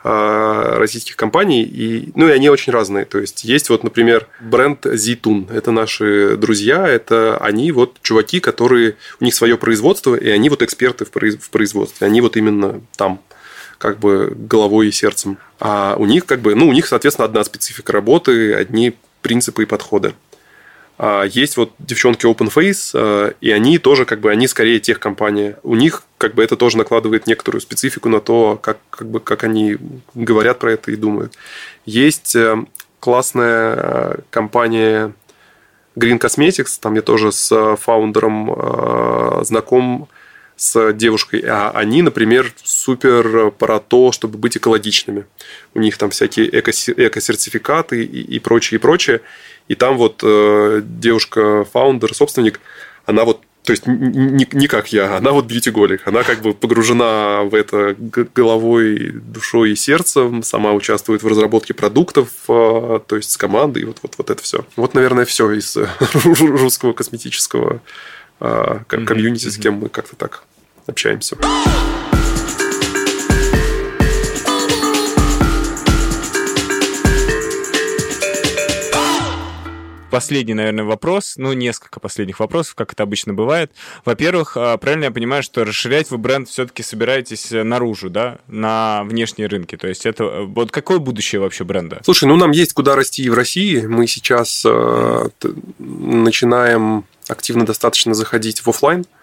[0.03, 3.05] э, российских компаний, и, ну, и они очень разные.
[3.05, 5.53] То есть, есть вот, например, бренд Zitun.
[5.53, 8.95] Это наши друзья, это они вот чуваки, которые...
[9.19, 12.07] У них свое производство, и они вот эксперты в производстве.
[12.07, 13.21] Они вот именно там
[13.79, 15.39] как бы головой и сердцем.
[15.59, 19.65] А у них как бы, ну, у них, соответственно, одна специфика работы, одни принципы и
[19.65, 20.13] подходы.
[21.01, 24.99] А есть вот девчонки Open Face, а, и они тоже как бы, они скорее тех
[24.99, 25.57] компания.
[25.63, 29.45] У них как бы это тоже накладывает некоторую специфику на то, как, как, бы, как
[29.45, 29.77] они
[30.13, 31.35] говорят про это и думают.
[31.85, 32.57] Есть э,
[32.99, 35.13] классная э, компания
[35.95, 40.09] Green Cosmetics, там я тоже с фаундером э, знаком,
[40.59, 45.25] с девушкой, а они, например, супер про то, чтобы быть экологичными.
[45.73, 49.21] У них там всякие эко-сертификаты и, и прочее, и прочее.
[49.69, 52.59] И там вот э, девушка-фаундер, собственник,
[53.05, 56.07] она вот то есть не, не как я, она вот бьюти-голик.
[56.07, 57.95] Она как бы погружена в это
[58.33, 63.99] головой, душой и сердцем, сама участвует в разработке продуктов, э, то есть с командой, вот,
[64.01, 64.65] вот, вот это все.
[64.75, 65.77] Вот, наверное, все из
[66.41, 67.81] русского косметического
[68.39, 70.43] э, комьюнити, с кем мы как-то так
[70.89, 71.37] общаемся.
[80.19, 83.71] последний, наверное, вопрос, ну, несколько последних вопросов, как это обычно бывает.
[84.03, 89.03] Во-первых, а, правильно я понимаю, что расширять вы бренд все-таки собираетесь э, наружу, да, на
[89.05, 89.77] внешние рынки?
[89.77, 90.23] То есть это...
[90.25, 92.01] Э, вот какое будущее вообще бренда?
[92.03, 93.85] Слушай, ну, нам есть куда расти в России.
[93.85, 95.29] Мы сейчас э,
[95.79, 99.05] начинаем активно достаточно заходить в офлайн.
[99.05, 99.18] А,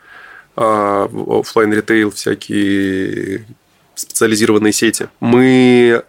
[0.57, 3.45] офлайн ритейл, всякие
[3.95, 5.09] специализированные сети.
[5.21, 6.03] Мы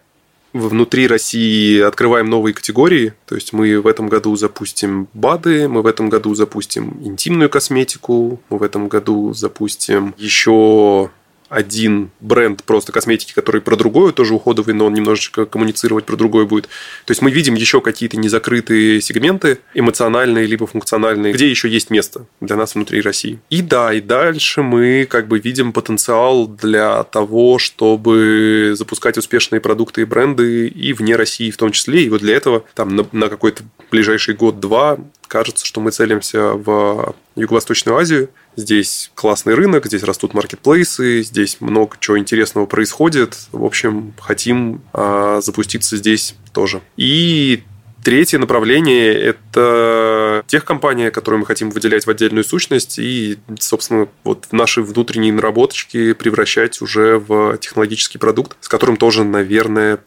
[0.52, 3.14] внутри России открываем новые категории.
[3.26, 8.40] То есть мы в этом году запустим БАДы, мы в этом году запустим интимную косметику,
[8.50, 11.10] мы в этом году запустим еще
[11.48, 16.46] один бренд просто косметики, который про другое тоже уходовый, но он немножечко коммуницировать про другое
[16.46, 16.68] будет.
[17.04, 22.26] То есть мы видим еще какие-то незакрытые сегменты, эмоциональные либо функциональные, где еще есть место
[22.40, 23.38] для нас внутри России.
[23.50, 30.02] И да, и дальше мы как бы видим потенциал для того, чтобы запускать успешные продукты
[30.02, 32.04] и бренды и вне России в том числе.
[32.04, 37.14] И вот для этого там на, на какой-то ближайший год-два кажется, что мы целимся в
[37.38, 38.30] Юго-Восточную Азию.
[38.56, 43.36] Здесь классный рынок, здесь растут маркетплейсы, здесь много чего интересного происходит.
[43.52, 46.82] В общем, хотим а, запуститься здесь тоже.
[46.96, 47.62] И
[48.04, 54.46] Третье направление– это тех компаний, которые мы хотим выделять в отдельную сущность и, собственно, вот
[54.52, 59.98] наши внутренние наработочки превращать уже в технологический продукт, с которым тоже, наверное,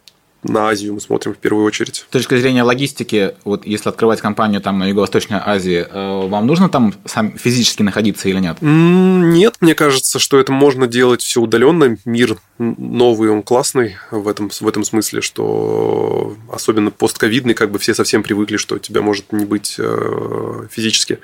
[0.42, 2.04] на Азию мы смотрим в первую очередь.
[2.08, 6.68] С точки зрения логистики, вот если открывать компанию там на Юго-Восточной Азии, э, вам нужно
[6.68, 8.58] там сам физически находиться или нет?
[8.60, 11.96] Нет, мне кажется, что это можно делать все удаленно.
[12.04, 17.94] Мир новый, он классный в этом, в этом смысле, что особенно постковидный, как бы все
[17.94, 21.18] совсем привыкли, что тебя может не быть э, физически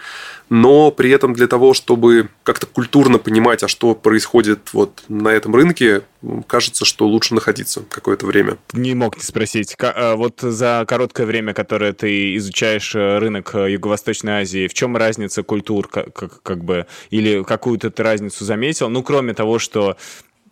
[0.51, 5.55] но при этом для того, чтобы как-то культурно понимать, а что происходит вот на этом
[5.55, 6.03] рынке,
[6.47, 8.59] кажется, что лучше находиться какое-то время.
[8.73, 13.73] Не мог не спросить, а, вот за короткое время, которое ты изучаешь э, рынок э,
[13.73, 18.89] Юго-Восточной Азии, в чем разница культур, как, как бы, или какую-то ты разницу заметил?
[18.89, 19.97] Ну, кроме того, что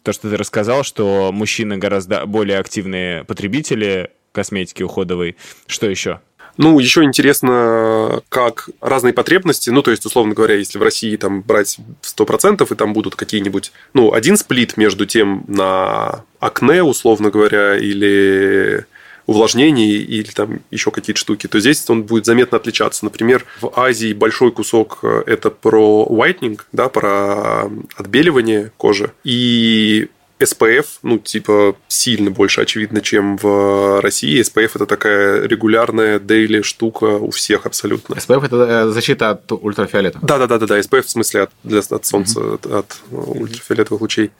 [0.02, 5.36] то, что ты рассказал, что мужчины гораздо более активные потребители косметики уходовой.
[5.66, 6.20] Что еще?
[6.56, 11.42] Ну, еще интересно, как разные потребности, ну, то есть, условно говоря, если в России там
[11.42, 17.76] брать 100%, и там будут какие-нибудь, ну, один сплит между тем на акне, условно говоря,
[17.76, 18.86] или
[19.26, 23.04] увлажнение или там еще какие-то штуки, то здесь он будет заметно отличаться.
[23.04, 29.12] Например, в Азии большой кусок э, это про whitening, да, про отбеливание кожи.
[29.24, 30.08] И
[30.38, 34.40] SPF, ну, типа, сильно больше очевидно, чем в России.
[34.40, 38.14] SPF– это такая регулярная дейли штука у всех абсолютно.
[38.14, 40.18] SPF– это э, защита от ультрафиолета?
[40.22, 42.54] Да-да-да, SPF в смысле от, для, от солнца, mm-hmm.
[42.54, 44.30] от, от ультрафиолетовых лучей.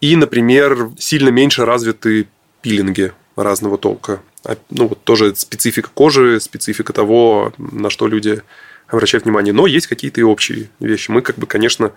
[0.00, 2.28] И, например, сильно меньше развиты
[2.62, 4.20] пилинги разного толка.
[4.44, 8.42] А, ну, вот тоже специфика кожи, специфика того, на что люди
[8.88, 9.52] обращают внимание.
[9.52, 11.10] Но есть какие-то и общие вещи.
[11.10, 11.92] Мы, как бы, конечно,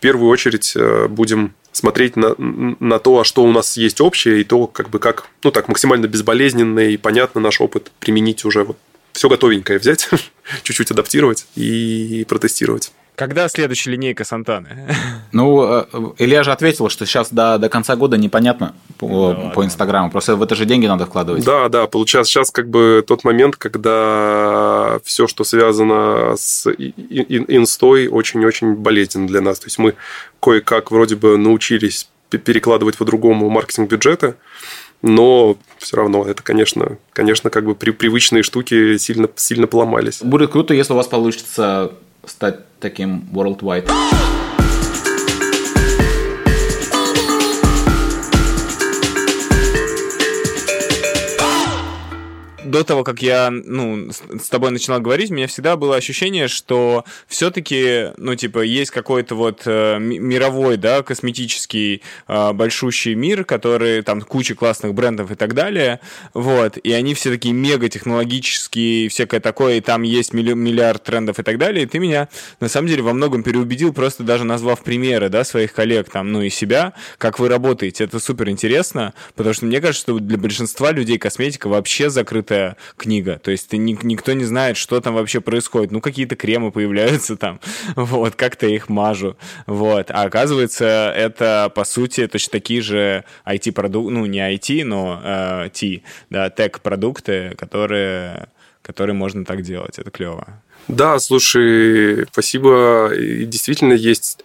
[0.00, 4.40] в первую очередь э, будем смотреть на, на то, а что у нас есть общее,
[4.40, 8.64] и то, как бы как, ну так, максимально безболезненно и понятно наш опыт применить уже
[8.64, 8.78] вот
[9.12, 10.08] все готовенькое взять,
[10.62, 12.92] чуть-чуть адаптировать и протестировать.
[13.14, 14.68] Когда следующая линейка Сантаны?
[15.32, 15.84] Ну, э,
[16.18, 20.10] Илья же ответил, что сейчас до, до конца года непонятно по, да, по Инстаграму.
[20.10, 21.44] Просто в это же деньги надо вкладывать.
[21.44, 28.74] Да, да, получается, сейчас как бы тот момент, когда все, что связано с инстой, очень-очень
[28.74, 29.60] болезненно для нас.
[29.60, 29.94] То есть мы
[30.40, 34.36] кое-как вроде бы научились перекладывать по-другому маркетинг бюджета,
[35.02, 40.22] но все равно это, конечно, конечно, как бы при, привычные штуки сильно, сильно поломались.
[40.22, 41.92] Будет круто, если у вас получится
[42.26, 43.90] стать таким worldwide.
[52.70, 57.04] До того, как я, ну, с тобой начинал говорить, у меня всегда было ощущение, что
[57.26, 64.20] все-таки, ну, типа, есть какой-то вот э, мировой, да, косметический э, большущий мир, который, там,
[64.22, 66.00] куча классных брендов и так далее,
[66.34, 71.38] вот, и они все такие мега технологические, всякое такое, и там есть милли- миллиард трендов
[71.38, 72.28] и так далее, и ты меня,
[72.60, 76.42] на самом деле, во многом переубедил, просто даже назвав примеры, да, своих коллег, там, ну,
[76.42, 80.92] и себя, как вы работаете, это супер интересно, потому что мне кажется, что для большинства
[80.92, 83.38] людей косметика вообще закрытая открытая книга.
[83.42, 85.90] То есть ты, ни, никто не знает, что там вообще происходит.
[85.90, 87.60] Ну, какие-то кремы появляются там,
[87.96, 89.36] вот, как-то их мажу.
[89.66, 90.10] Вот.
[90.10, 96.02] А оказывается, это, по сути, точно такие же IT-продукты, ну, не IT, но э, T,
[96.30, 98.48] да, тег-продукты, которые,
[98.82, 99.98] которые можно так делать.
[99.98, 100.46] Это клево.
[100.88, 103.12] Да, слушай, спасибо.
[103.14, 104.44] И действительно есть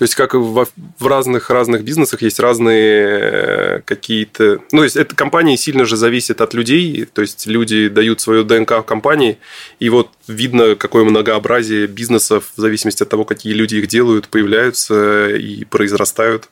[0.00, 0.66] то есть, как в,
[0.98, 4.62] в разных разных бизнесах есть разные э, какие-то...
[4.72, 7.04] Ну, то есть, это компании сильно же зависит от людей.
[7.04, 9.36] То есть, люди дают свою ДНК в компании.
[9.78, 15.28] И вот видно, какое многообразие бизнесов в зависимости от того, какие люди их делают, появляются
[15.36, 16.48] и произрастают.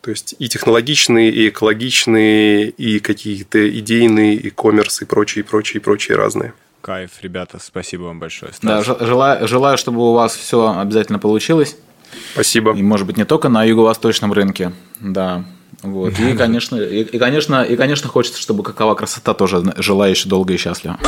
[0.00, 5.80] То есть и технологичные, и экологичные, и какие-то идейные, и коммерс, и прочие, и прочие,
[5.80, 6.52] и прочие разные.
[6.80, 8.52] Кайф, ребята, спасибо вам большое.
[8.52, 8.86] Стас.
[8.86, 11.76] Да, желаю, желаю, чтобы у вас все обязательно получилось.
[12.32, 12.74] Спасибо.
[12.76, 15.44] И, может быть, не только на юго-восточном рынке, да.
[15.82, 16.18] Вот.
[16.18, 20.52] И, конечно, и, и, конечно, и, конечно, хочется, чтобы какова красота тоже жила еще долго
[20.52, 20.98] и счастливо.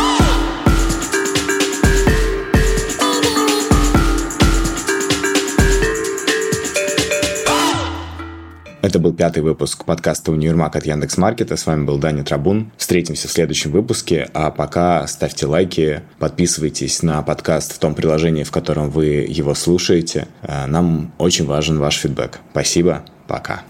[8.90, 11.56] Это был пятый выпуск подкаста «Универмаг» от Яндекс.Маркета.
[11.56, 12.72] С вами был Даня Трабун.
[12.76, 18.50] Встретимся в следующем выпуске, а пока ставьте лайки, подписывайтесь на подкаст в том приложении, в
[18.50, 20.26] котором вы его слушаете.
[20.42, 22.40] Нам очень важен ваш фидбэк.
[22.50, 23.62] Спасибо, пока.